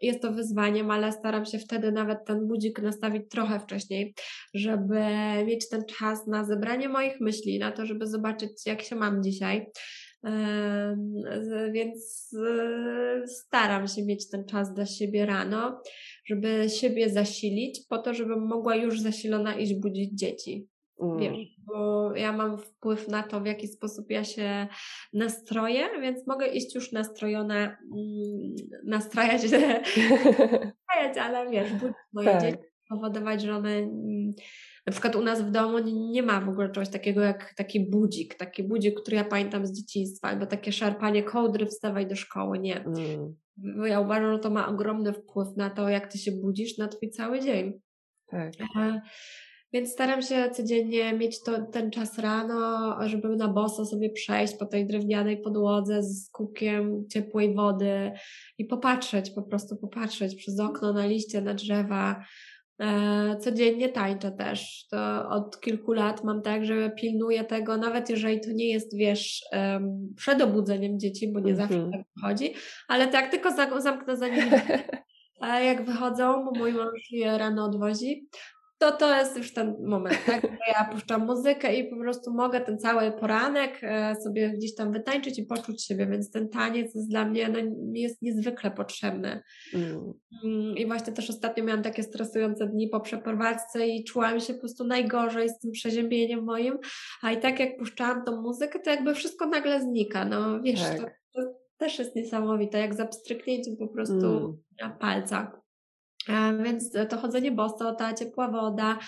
[0.04, 4.14] jest to wyzwaniem, ale staram się wtedy nawet ten budzik nastawić trochę wcześniej,
[4.54, 5.00] żeby
[5.46, 9.66] mieć ten czas na zebranie moich myśli, na to, żeby zobaczyć, jak się mam dzisiaj.
[11.72, 15.80] Więc e, staram się mieć ten czas dla siebie rano,
[16.26, 20.68] żeby siebie zasilić, po to, żebym mogła już zasilona iść budzić dzieci.
[21.00, 21.18] Mm.
[21.18, 24.66] Wiesz, bo ja mam wpływ na to, w jaki sposób ja się
[25.12, 27.76] nastroję, więc mogę iść już nastrojona, mm,
[28.84, 32.42] nastrajać, nastrajać ale wiesz, budzić moje tak.
[32.42, 34.32] dzieci, powodować, że one mm,
[34.86, 35.78] na przykład u nas w domu
[36.10, 39.72] nie ma w ogóle czegoś takiego jak taki budzik, taki budzik, który ja pamiętam z
[39.72, 42.84] dzieciństwa, albo takie szarpanie kołdry, wstawaj do szkoły, nie.
[42.84, 43.36] Mm.
[43.84, 47.10] Ja uważam, że to ma ogromny wpływ na to, jak ty się budzisz na twój
[47.10, 47.80] cały dzień.
[48.30, 48.52] Tak.
[48.76, 49.00] E,
[49.74, 54.66] więc staram się codziennie mieć to, ten czas rano, żeby na boso sobie przejść po
[54.66, 58.12] tej drewnianej podłodze z kubkiem ciepłej wody
[58.58, 62.24] i popatrzeć, po prostu popatrzeć przez okno na liście, na drzewa.
[62.80, 64.86] E, codziennie tańczę też.
[64.90, 69.44] To od kilku lat mam tak, że pilnuję tego, nawet jeżeli to nie jest, wiesz,
[70.16, 71.68] przed obudzeniem dzieci, bo nie mm -hmm.
[71.68, 72.54] zawsze tak wychodzi,
[72.88, 73.50] ale tak tylko
[73.80, 74.50] zamknę za nimi.
[75.40, 78.28] A jak wychodzą, bo mój mąż je rano odwozi,
[78.84, 80.42] to to jest już ten moment, tak?
[80.68, 85.38] Ja puszczam muzykę i po prostu mogę ten cały poranek e, sobie gdzieś tam wytańczyć
[85.38, 87.58] i poczuć siebie, więc ten taniec jest dla mnie, no,
[87.92, 89.42] jest niezwykle potrzebny.
[89.74, 90.12] Mm.
[90.44, 90.76] mm.
[90.76, 94.84] I właśnie też ostatnio miałam takie stresujące dni po przeprowadzce i czułam się po prostu
[94.84, 96.78] najgorzej z tym przeziębieniem moim,
[97.22, 100.98] a i tak jak puszczałam tą muzykę, to jakby wszystko nagle znika, no wiesz, tak.
[100.98, 103.08] to, to, też jest niesamowite, jak za
[103.78, 104.56] po prostu mm.
[104.80, 105.63] na palcach.
[106.28, 108.98] E, więc to chodzenie boso, ta ciepła woda,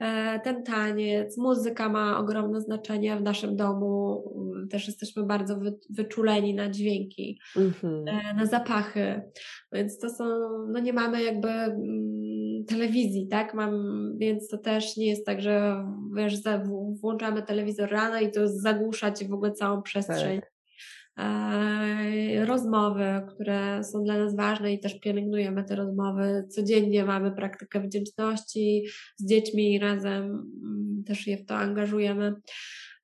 [0.00, 4.22] e, ten taniec, muzyka ma ogromne znaczenie w naszym domu.
[4.70, 5.60] Też jesteśmy bardzo
[5.90, 8.04] wyczuleni na dźwięki, mm-hmm.
[8.36, 9.22] na zapachy.
[9.72, 10.24] Więc to są,
[10.68, 13.54] no nie mamy jakby mm, telewizji, tak?
[13.54, 13.72] Mam,
[14.18, 15.84] więc to też nie jest tak, że
[16.16, 16.34] wiesz,
[17.00, 20.40] włączamy telewizor rano i to zagłusza ci w ogóle całą przestrzeń.
[20.40, 20.51] Tak.
[21.18, 26.46] E, rozmowy, które są dla nas ważne i też pielęgnujemy te rozmowy.
[26.48, 28.84] Codziennie mamy praktykę wdzięczności
[29.16, 32.34] z dziećmi razem, mm, też je w to angażujemy.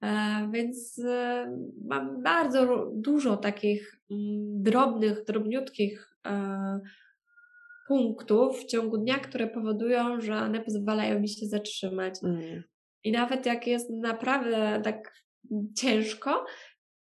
[0.03, 1.47] E, więc e,
[1.89, 6.15] mam bardzo dużo takich mm, drobnych, drobniutkich
[7.89, 12.15] punktów w ciągu dnia, które powodują, że one pozwalają mi się zatrzymać.
[12.23, 12.63] Mm.
[13.05, 15.13] I nawet jak jest naprawdę tak
[15.77, 16.45] ciężko,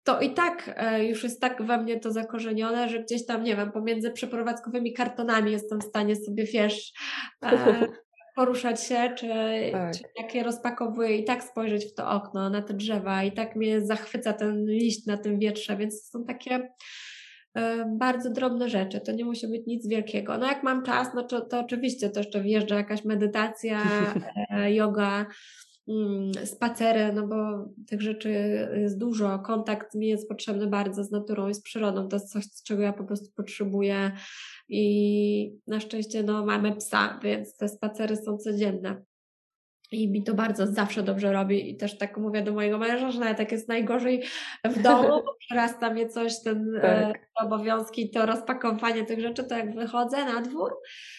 [0.04, 3.56] to i tak e, już jest tak we mnie to zakorzenione, że gdzieś tam, nie
[3.56, 6.92] wiem, pomiędzy przeprowadzkowymi kartonami jestem w stanie sobie, wiesz,
[7.42, 7.50] e,
[8.36, 9.28] poruszać się, czy,
[9.72, 9.92] tak.
[9.92, 13.56] czy jak je rozpakowuję i tak spojrzeć w to okno, na te drzewa i tak
[13.56, 16.68] mnie zachwyca ten liść na tym wietrze, więc to są takie
[17.54, 20.38] e, bardzo drobne rzeczy, to nie musi być nic wielkiego.
[20.38, 23.82] No jak mam czas, no to, to oczywiście to jeszcze wjeżdża jakaś medytacja,
[24.68, 25.26] yoga,
[26.44, 28.30] spacery, no bo tych rzeczy
[28.76, 32.44] jest dużo, kontakt mi jest potrzebny bardzo z naturą i z przyrodą, to jest coś,
[32.66, 34.12] czego ja po prostu potrzebuję
[34.68, 39.02] i na szczęście no mamy psa, więc te spacery są codzienne.
[39.92, 43.20] I mi to bardzo zawsze dobrze robi i też tak mówię do mojego męża, że
[43.20, 44.22] nawet jak jest najgorzej
[44.64, 47.16] w domu, bo przerasta mnie coś, ten e, tak.
[47.16, 50.72] e, obowiązki, to rozpakowanie tych rzeczy, to jak wychodzę na dwór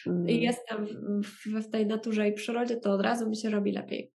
[0.07, 0.29] mm.
[0.29, 0.87] i jestem
[1.23, 4.11] w, w tej naturze i przyrodzie, to od razu mi się robi lepiej.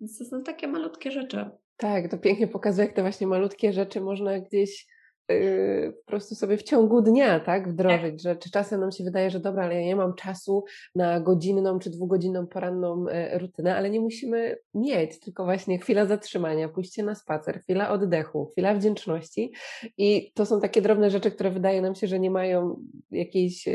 [0.00, 1.50] Więc to są takie malutkie rzeczy.
[1.76, 4.86] Tak, to pięknie pokazuje, jak te właśnie malutkie rzeczy można gdzieś
[5.32, 8.20] Y, po prostu sobie w ciągu dnia, tak, wdrożyć, tak.
[8.20, 10.64] że czy czasem nam się wydaje, że dobra, ale ja nie mam czasu
[10.94, 16.68] na godzinną czy dwugodzinną poranną e, rutynę, ale nie musimy mieć, tylko właśnie chwila zatrzymania,
[16.68, 19.52] pójście na spacer, chwila oddechu, chwila wdzięczności
[19.98, 23.72] i to są takie drobne rzeczy, które wydaje nam się, że nie mają jakiejś, e,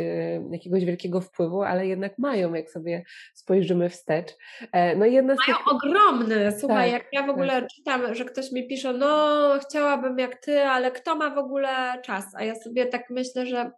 [0.51, 4.37] jakiegoś wielkiego wpływu, ale jednak mają, jak sobie spojrzymy wstecz.
[4.71, 5.67] E, no jedna mają tych...
[5.73, 7.69] ogromny, słuchaj, tak, jak ja w ogóle tak.
[7.69, 9.33] czytam, że ktoś mi pisze, no
[9.67, 12.25] chciałabym jak ty, ale kto ma w ogóle czas.
[12.35, 13.71] A ja sobie tak myślę, że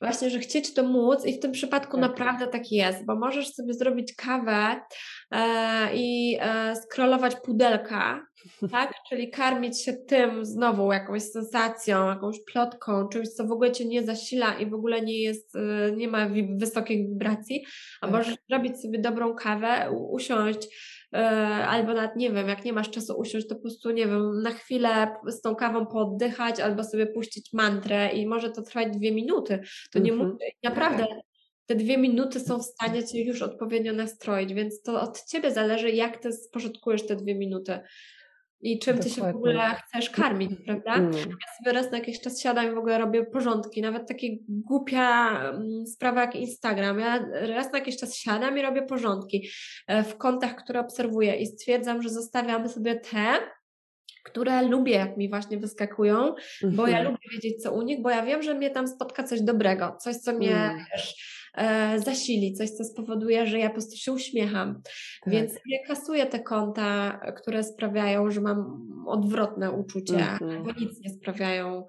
[0.00, 2.00] właśnie, że chcieć to móc i w tym przypadku tak.
[2.00, 4.80] naprawdę tak jest, bo możesz sobie zrobić kawę
[5.30, 8.26] e, i e, scrollować pudelka,
[8.72, 8.94] tak?
[9.08, 14.02] Czyli karmić się tym znowu jakąś sensacją, jakąś plotką, czymś, co w ogóle cię nie
[14.02, 17.64] zasila i w ogóle nie jest, e, nie ma wysokich wibracji,
[18.00, 18.16] a tak.
[18.16, 20.68] możesz zrobić sobie dobrą kawę, usiąść,
[21.66, 24.50] albo nawet nie wiem, jak nie masz czasu usiąść, to po prostu nie wiem, na
[24.50, 29.60] chwilę z tą kawą pooddychać albo sobie puścić mantrę i może to trwać dwie minuty.
[29.92, 30.36] To nie mm -hmm.
[30.62, 31.06] naprawdę
[31.66, 35.90] te dwie minuty są w stanie cię już odpowiednio nastroić, więc to od ciebie zależy,
[35.90, 37.78] jak ty spożytkujesz te dwie minuty
[38.60, 39.14] i czym Dokładnie.
[39.14, 40.94] ty się w ogóle chcesz karmić, prawda?
[40.94, 41.12] Mm.
[41.12, 45.38] Ja sobie raz na jakiś czas siadam i w ogóle robię porządki, nawet takie głupia
[45.40, 46.98] mm, sprawa jak Instagram.
[46.98, 49.48] Ja raz na jakiś czas siadam i robię porządki
[49.86, 53.38] e, w kontach, które obserwuję i stwierdzam, że zostawiam sobie te,
[54.24, 56.76] które lubię, jak mi właśnie wyskakują, mm -hmm.
[56.76, 57.04] bo ja mhm.
[57.04, 60.16] lubię wiedzieć, co u nich, bo ja wiem, że mnie tam spotka coś dobrego, coś,
[60.16, 60.84] co mnie, mm.
[60.92, 61.35] wiesz,
[61.96, 64.82] zasili, coś, co spowoduje, że ja po prostu się uśmiecham.
[65.24, 65.34] Tak.
[65.34, 71.86] Więc nie kasuję te konta, które sprawiają, że mam odwrotne uczucie, bo nic nie sprawiają.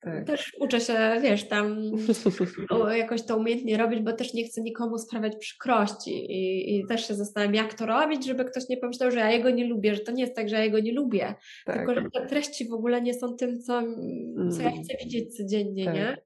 [0.00, 0.26] Tak.
[0.26, 1.76] Też uczę się, wiesz, tam
[2.96, 7.14] jakoś to umiejętnie robić, bo też nie chcę nikomu sprawiać przykrości i, i, też się
[7.14, 10.12] zastanawiam, jak to robić, żeby ktoś nie pomyślał, że ja jego nie lubię, że to
[10.12, 11.34] nie jest tak, że ja jego nie lubię,
[11.66, 11.76] tak.
[11.76, 13.82] tylko że te treści w ogóle nie są tym, co,
[14.56, 14.82] co ja mm.
[14.82, 15.94] chcę widzieć codziennie, tak.
[15.94, 16.16] nie?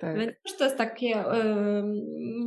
[0.00, 0.18] Tak.
[0.18, 1.24] Więc też to jest takie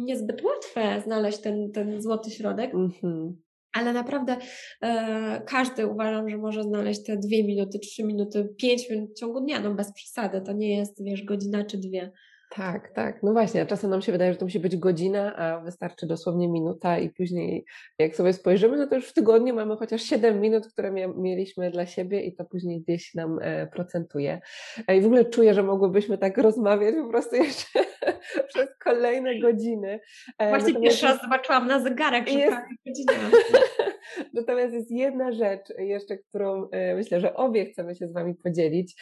[0.05, 2.73] niezbyt łatwe znaleźć ten, ten złoty środek.
[2.73, 3.33] Mm-hmm.
[3.73, 4.37] Ale naprawdę
[4.81, 9.41] e, każdy uważam, że może znaleźć te dwie minuty, trzy minuty, pięć minut w ciągu
[9.41, 10.41] dnia, no bez przesady.
[10.41, 12.11] To nie jest, wiesz, godzina czy dwie.
[12.49, 13.23] Tak, tak.
[13.23, 16.47] No właśnie, a czasem nam się wydaje, że to musi być godzina, a wystarczy dosłownie
[16.47, 17.65] minuta i później
[17.99, 21.85] jak sobie spojrzymy, no to już w tygodniu mamy chociaż 7 minut, które mieliśmy dla
[21.85, 24.41] siebie i to później gdzieś nam e, procentuje.
[24.87, 27.79] E, I w ogóle czuję, że mogłybyśmy tak rozmawiać po prostu jeszcze
[28.47, 29.99] przez kolejne godziny.
[30.37, 32.57] E, właśnie Natomiast pierwszy raz zobaczyłam na zegarek, że jest...
[32.87, 33.13] godzinę.
[34.33, 38.95] Natomiast jest jedna rzecz jeszcze, którą myślę, że obie chcemy się z Wami podzielić.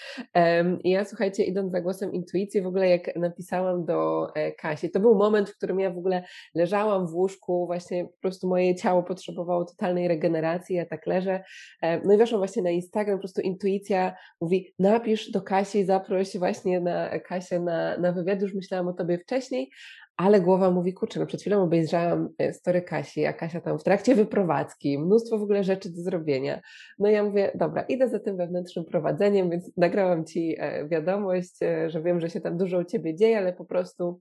[0.84, 4.90] I ja słuchajcie, idąc za głosem intuicji, w ogóle jak napisałam do e, Kasi.
[4.90, 6.24] To był moment, w którym ja w ogóle
[6.56, 11.44] leżałam w łóżku, właśnie po prostu moje ciało potrzebowało totalnej regeneracji, ja tak leżę.
[11.82, 16.38] E, no i weszłam właśnie na Instagram, po prostu intuicja mówi, napisz do Kasi, zaproś
[16.38, 19.70] właśnie na Kasię na, na wywiad, już myślałam o tobie wcześniej,
[20.18, 23.84] ale głowa mówi, kurczę, no przed chwilą obejrzałam e, story Kasi, a Kasia tam w
[23.84, 26.62] trakcie wyprowadzki, mnóstwo w ogóle rzeczy do zrobienia.
[27.00, 31.90] No ja mówię, dobra, idę za tym wewnętrznym prowadzeniem, więc nagrałam Ci e, wiadomość, e,
[31.90, 34.20] że wiem, że się tam dużo u Ciebie dzieje, ale po prostu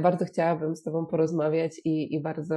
[0.00, 2.54] bardzo chciałabym z Tobą porozmawiać i, i bardzo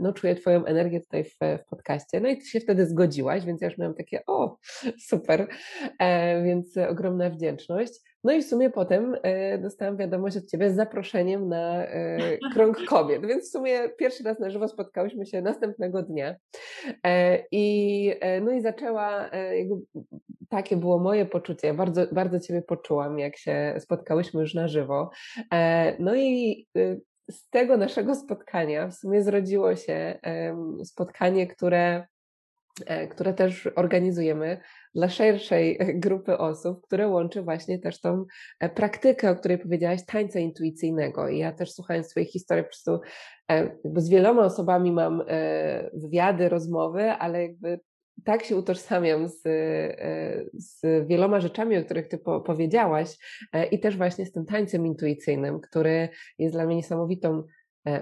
[0.00, 2.20] no, czuję Twoją energię tutaj w, w podcaście.
[2.20, 4.56] No i Ty się wtedy zgodziłaś, więc ja już miałam takie, o,
[5.08, 5.48] super,
[6.44, 7.92] więc ogromna wdzięczność.
[8.24, 12.18] No i w sumie potem e, dostałam wiadomość od Ciebie z zaproszeniem na e,
[12.52, 16.36] krąg kobiet, więc w sumie pierwszy raz na żywo spotkałyśmy się następnego dnia.
[17.04, 18.12] E, I,
[18.42, 19.74] no i zaczęła, jakby,
[20.48, 25.10] takie było moje poczucie, bardzo, bardzo Ciebie poczułam, jak się spotkałyśmy już na żywo.
[25.98, 26.66] No i
[27.30, 30.18] z tego naszego spotkania w sumie zrodziło się
[30.84, 32.06] spotkanie, które
[33.10, 34.60] które też organizujemy
[34.98, 38.24] dla szerszej grupy osób, które łączy właśnie też tą
[38.60, 41.28] e, praktykę, o której powiedziałaś, tańca intuicyjnego.
[41.28, 43.00] I ja też słuchając Twojej historii, po prostu
[43.50, 47.80] e, z wieloma osobami mam e, wywiady, rozmowy, ale jakby
[48.24, 49.42] tak się utożsamiam z,
[50.54, 53.16] z wieloma rzeczami, o których Ty po, powiedziałaś,
[53.70, 57.42] i też właśnie z tym tańcem intuicyjnym, który jest dla mnie niesamowitą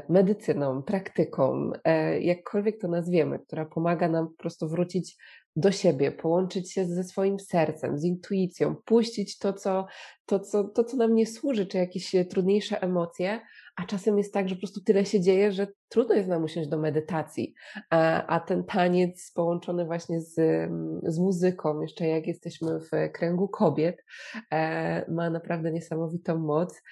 [0.09, 1.73] medycyną, praktyką,
[2.21, 5.17] jakkolwiek to nazwiemy, która pomaga nam po prostu wrócić
[5.57, 9.87] do siebie, połączyć się ze swoim sercem, z intuicją, puścić to, co,
[10.27, 13.41] to, co, to, co nam nie służy, czy jakieś e, trudniejsze emocje,
[13.77, 16.69] a czasem jest tak, że po prostu tyle się dzieje, że trudno jest nam usiąść
[16.69, 17.55] do medytacji,
[17.91, 23.49] a, a ten taniec połączony właśnie z, mm, z muzyką, jeszcze jak jesteśmy w kręgu
[23.49, 24.05] kobiet,
[24.53, 26.83] e, ma naprawdę niesamowitą moc.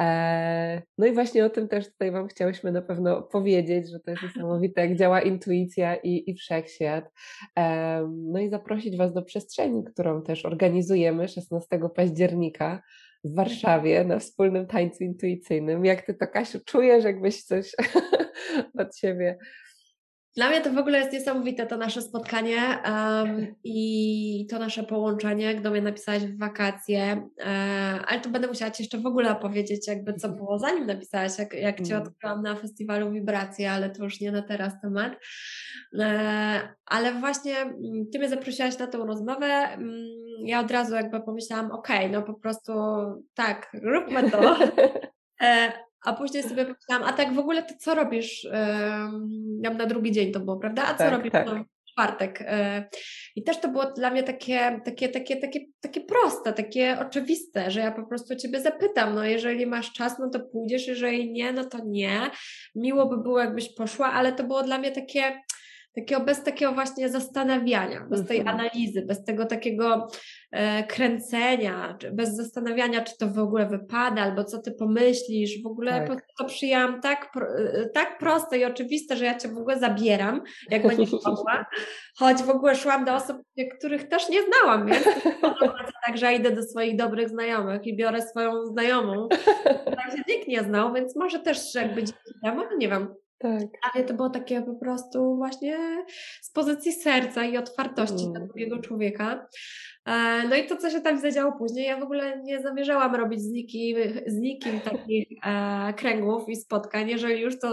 [0.00, 4.10] E, no i właśnie o tym też tutaj Wam chciałyśmy na pewno powiedzieć, że to
[4.10, 7.10] jest niesamowite, jak działa intuicja i, i wszechświat.
[8.08, 12.82] No i zaprosić Was do przestrzeni, którą też organizujemy 16 października
[13.24, 15.84] w Warszawie na wspólnym tańcu intuicyjnym.
[15.84, 17.72] Jak Ty to, Kasiu, czujesz, jakbyś coś
[18.78, 19.38] od siebie
[20.36, 25.60] dla mnie to w ogóle jest niesamowite to nasze spotkanie um, i to nasze połączenie,
[25.60, 27.50] do mnie napisałaś w wakacje, e,
[28.06, 31.54] ale tu będę musiała Ci jeszcze w ogóle opowiedzieć jakby co było zanim napisałaś, jak,
[31.54, 32.06] jak Cię mm.
[32.06, 35.12] odkryłam na festiwalu Wibracje, ale to już nie na teraz temat.
[35.98, 40.06] E, ale właśnie mm, Ty mnie zaprosiłaś na tą rozmowę, mm,
[40.44, 42.72] ja od razu jakby pomyślałam, okej, okay, no po prostu
[43.34, 44.56] tak, róbmy to.
[45.42, 45.72] E,
[46.04, 48.44] a później sobie pomyślałam, a tak w ogóle to co robisz?
[48.44, 50.82] Yy, na drugi dzień to było, prawda?
[50.82, 51.48] A co tak, robisz tak.
[51.48, 52.42] w czwartek?
[52.46, 52.88] E,
[53.36, 57.80] I też to było dla mnie takie, takie, takie, takie, takie proste, takie oczywiste, że
[57.80, 61.64] ja po prostu Ciebie zapytam, no jeżeli masz czas, no to pójdziesz, jeżeli nie, no
[61.64, 62.20] to nie.
[62.74, 65.40] Miło by było, jakbyś poszła, ale to było dla mnie takie
[65.94, 68.60] takiego bez takiego właśnie zastanawiania, bez tej mhm.
[68.60, 70.08] analizy, bez tego takiego
[70.52, 75.62] e, kręcenia, bez zastanawiania, czy to w ogóle wypada, albo co ty pomyślisz.
[75.62, 76.26] W ogóle tak.
[76.38, 80.86] to przyjęłam tak, e, tak proste i oczywiste, że ja cię w ogóle zabieram, jak
[80.86, 81.66] będziesz mogła.
[82.18, 83.36] Choć w ogóle szłam do osób,
[83.78, 85.04] których też nie znałam, więc
[86.06, 89.28] także idę do swoich dobrych znajomych i biorę swoją znajomą.
[89.84, 93.14] Tak się nikt nie znał, więc może też jakby dzięki temu, no nie wiem,
[93.44, 93.92] tak.
[93.92, 96.04] Ale to było takie po prostu właśnie
[96.42, 98.32] z pozycji serca i otwartości mm.
[98.32, 99.46] dla drugiego człowieka.
[100.06, 103.40] E, no i to, co się tam zadziało później, ja w ogóle nie zamierzałam robić
[103.40, 103.96] z nikim,
[104.26, 107.68] z nikim takich e, kręgów i spotkań, jeżeli już to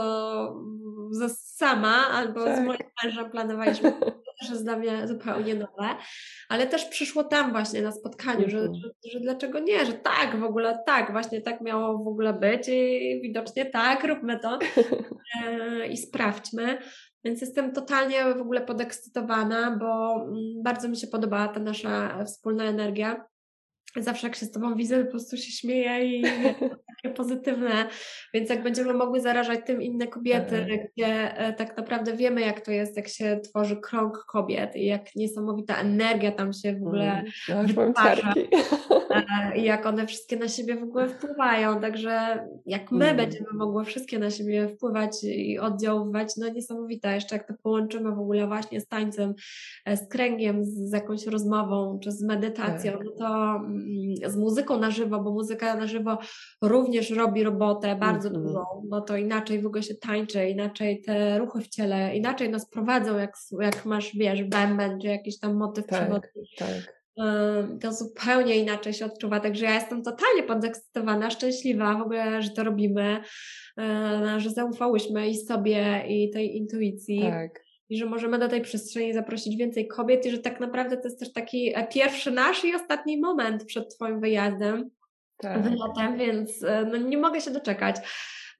[1.29, 2.57] sama albo tak.
[2.57, 5.89] z moim mężem planowaliśmy, to też jest dla mnie zupełnie nowe,
[6.49, 8.75] ale też przyszło tam właśnie na spotkaniu, że, mhm.
[8.75, 12.67] że, że, dlaczego nie, że tak, w ogóle tak, właśnie tak miało w ogóle być
[12.67, 14.59] i widocznie tak, róbmy to
[15.45, 16.77] e, i sprawdźmy.
[17.23, 22.63] Więc jestem totalnie w ogóle podekscytowana, bo mm, bardzo mi się podobała ta nasza wspólna
[22.63, 23.25] energia.
[23.97, 26.23] Zawsze jak się z Tobą widzę, po prostu się śmieję i
[26.95, 27.85] takie pozytywne,
[28.33, 30.91] więc jak będziemy mogły zarażać tym inne kobiety, tak.
[30.91, 35.15] gdzie e, tak naprawdę wiemy jak to jest, jak się tworzy krąg kobiet i jak
[35.15, 38.33] niesamowita energia tam się w ogóle mm, wytwarza
[39.11, 43.17] e, i jak one wszystkie na siebie w ogóle wpływają, także jak my mm.
[43.17, 48.19] będziemy mogły wszystkie na siebie wpływać i oddziaływać, no niesamowita, jeszcze jak to połączymy w
[48.19, 49.33] ogóle właśnie z tańcem,
[49.85, 53.01] e, z kręgiem, z jakąś rozmową czy z medytacją, tak.
[53.05, 53.80] no to mm,
[54.27, 56.17] z muzyką na żywo, bo muzyka na żywo
[56.61, 58.45] również robi robotę bardzo mm -hmm.
[58.45, 62.69] dużą, bo to inaczej w ogóle się tańczy, inaczej te ruchy w ciele, inaczej nas
[62.69, 66.43] prowadzą, jak, jak masz, wiesz, bęben, czy jakiś tam motyw tak, przewodni.
[66.57, 67.01] Tak.
[67.81, 72.63] To zupełnie inaczej się odczuwa, także ja jestem totalnie podekscytowana, szczęśliwa w ogóle, że to
[72.63, 73.21] robimy,
[74.37, 77.21] że zaufałyśmy i sobie, i tej intuicji.
[77.21, 81.03] Tak i że możemy do tej przestrzeni zaprosić więcej kobiet i że tak naprawdę to
[81.03, 84.89] jest też taki e, pierwszy nasz i ostatni moment przed Twoim wyjazdem.
[85.37, 85.61] tak.
[85.61, 87.95] wylotem, więc e, no, nie mogę się doczekać.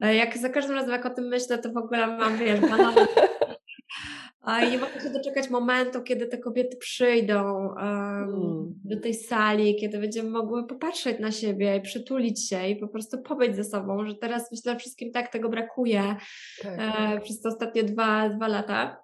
[0.02, 3.08] E, jak za każdym razem, jak o tym myślę, to w ogóle mam, wiesz, banalne
[4.68, 7.78] i nie mogę się doczekać momentu, kiedy te kobiety przyjdą um,
[8.24, 8.74] mm.
[8.84, 13.22] do tej sali, kiedy będziemy mogły popatrzeć na siebie i przytulić się i po prostu
[13.22, 16.16] pobyć ze sobą, że teraz myślę, że wszystkim tak tego brakuje
[16.62, 16.80] tak.
[16.80, 19.01] e, przez te ostatnie dwa, dwa lata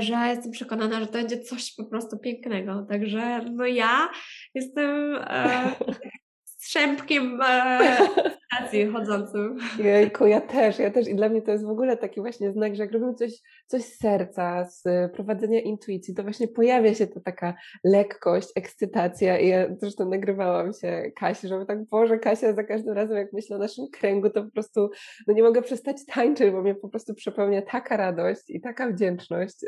[0.00, 2.86] że jestem przekonana, że to będzie coś po prostu pięknego.
[2.88, 4.08] Także no ja
[4.54, 5.72] jestem e,
[6.66, 7.96] strzępkiem e,
[8.54, 9.58] stacji chodzącym.
[9.78, 12.76] Jejku, ja też, ja też i dla mnie to jest w ogóle taki właśnie znak,
[12.76, 13.32] że jak robimy coś,
[13.66, 17.54] coś z serca, z prowadzenia intuicji, to właśnie pojawia się ta taka
[17.84, 23.16] lekkość, ekscytacja i ja zresztą nagrywałam się Kasi, żeby tak, Boże Kasia, za każdym razem
[23.16, 24.90] jak myślę o naszym kręgu, to po prostu
[25.26, 29.56] no nie mogę przestać tańczyć, bo mnie po prostu przepełnia taka radość i taka wdzięczność.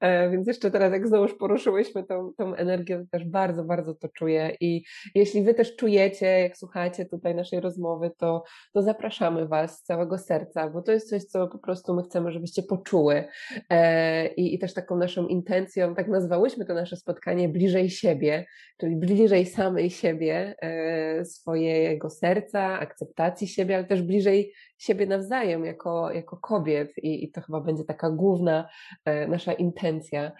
[0.00, 4.08] E, więc jeszcze teraz, jak znowuż poruszyłyśmy tą, tą energię, to też bardzo, bardzo to
[4.08, 4.84] czuję i
[5.14, 10.18] jeśli Wy też czujecie, jak słuchacie tutaj naszej rozmowy, to, to zapraszamy Was z całego
[10.18, 13.24] serca, bo to jest coś, co po prostu my chcemy, żebyście poczuły.
[13.70, 18.46] E, I, I też taką naszą intencją, tak nazwałyśmy to nasze spotkanie bliżej siebie,
[18.80, 26.12] czyli bliżej samej siebie, e, swojego serca, akceptacji siebie, ale też bliżej siebie nawzajem jako,
[26.12, 26.98] jako kobiet.
[26.98, 28.68] I, I to chyba będzie taka główna
[29.04, 30.32] e, nasza intencja.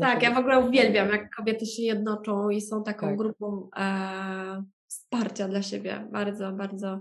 [0.00, 3.16] Tak, ja w ogóle uwielbiam, jak kobiety się jednoczą i są taką tak.
[3.16, 6.08] grupą e, wsparcia dla siebie.
[6.12, 7.00] Bardzo, bardzo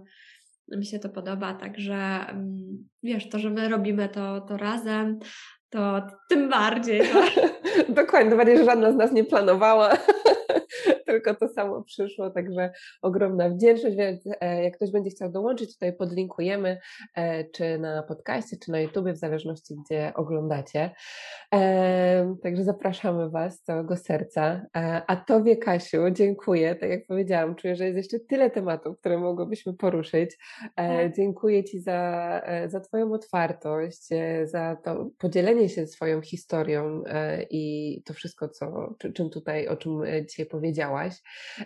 [0.68, 1.54] mi się to podoba.
[1.54, 5.20] Także mm, wiesz, to, że my robimy to, to razem,
[5.70, 7.02] to tym bardziej.
[7.02, 7.22] To...
[8.02, 9.98] Dokładnie, tym bardziej, że żadna z nas nie planowała
[11.18, 15.94] tylko to samo przyszło, także ogromna wdzięczność, więc e, jak ktoś będzie chciał dołączyć, tutaj
[15.94, 16.80] podlinkujemy,
[17.16, 20.92] e, czy na podcaście, czy na YouTubie, w zależności gdzie oglądacie.
[21.54, 24.66] E, także zapraszamy Was z całego serca.
[25.08, 26.76] A Tobie, Kasiu, dziękuję.
[26.76, 30.38] Tak jak powiedziałam, czuję, że jest jeszcze tyle tematów, które mogłybyśmy poruszyć.
[30.76, 31.16] Tak.
[31.16, 34.08] Dziękuję Ci za, za Twoją otwartość,
[34.44, 37.04] za to podzielenie się swoją historią
[37.50, 41.07] i to wszystko, co, czym tutaj, o czym dzisiaj powiedziałaś.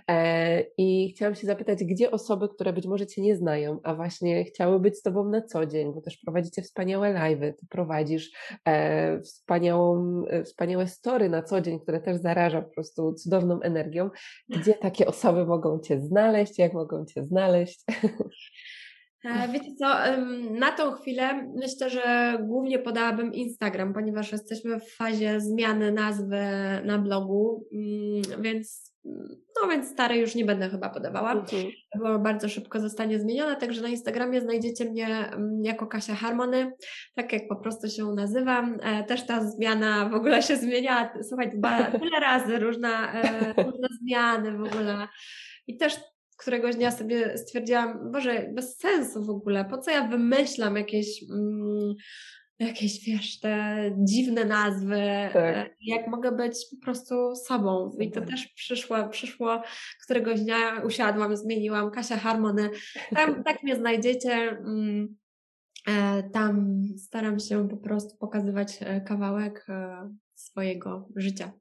[0.08, 4.44] E, I chciałam się zapytać, gdzie osoby, które być może Cię nie znają, a właśnie
[4.44, 8.32] chciały być z Tobą na co dzień, bo też prowadzicie wspaniałe live'y, Ty prowadzisz
[8.66, 14.10] e, wspaniałą, e, wspaniałe story na co dzień, które też zaraża po prostu cudowną energią.
[14.50, 17.86] Gdzie takie osoby mogą Cię znaleźć, jak mogą Cię znaleźć?
[19.54, 19.86] Wiecie co,
[20.52, 26.42] na tą chwilę myślę, że głównie podałabym Instagram, ponieważ jesteśmy w fazie zmiany nazwy
[26.86, 28.91] na blogu, mm, więc
[29.62, 31.64] no więc stare już nie będę chyba podawała, mhm.
[31.99, 36.72] bo bardzo szybko zostanie zmienione, także na Instagramie znajdziecie mnie mm, jako Kasia Harmony,
[37.16, 38.78] tak jak po prostu się nazywam.
[38.84, 41.58] E, też ta zmiana w ogóle się zmieniała, słuchajcie,
[41.99, 45.08] tyle razy, różna, e, różne zmiany w ogóle.
[45.68, 45.99] I też
[46.38, 51.95] któregoś dnia sobie stwierdziłam, Boże, bez sensu w ogóle, po co ja wymyślam jakieś mm,
[52.66, 55.01] jakieś, wiesz, te dziwne nazwy,
[55.34, 55.36] tak.
[55.36, 57.91] E, jak mogę być po prostu sobą.
[57.99, 59.62] I to też przyszło, przyszło
[60.03, 62.70] któregoś dnia, usiadłam, zmieniłam, Kasia Harmony,
[63.16, 65.16] tam tak mnie znajdziecie, mm,
[65.88, 69.68] e, tam staram się po prostu pokazywać e, kawałek
[70.36, 71.51] swojego życia.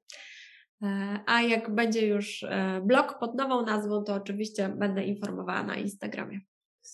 [1.27, 2.45] A jak będzie już
[2.83, 6.41] blog pod nową nazwą, to oczywiście będę informowała na Instagramie.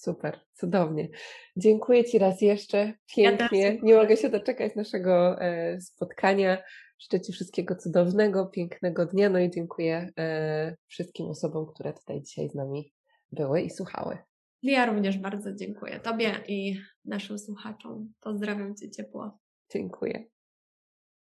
[0.07, 1.09] Super, cudownie.
[1.57, 2.93] Dziękuję Ci raz jeszcze.
[3.17, 3.75] Pięknie.
[3.75, 6.63] Ja Nie mogę się doczekać naszego e, spotkania.
[6.99, 9.31] Życzę Ci wszystkiego cudownego, pięknego dnia.
[9.31, 12.93] No i dziękuję e, wszystkim osobom, które tutaj dzisiaj z nami
[13.33, 14.19] były i słuchały.
[14.63, 18.13] Ja również bardzo dziękuję Tobie i naszym słuchaczom.
[18.21, 19.39] Pozdrawiam Cię ciepło.
[19.73, 20.25] Dziękuję.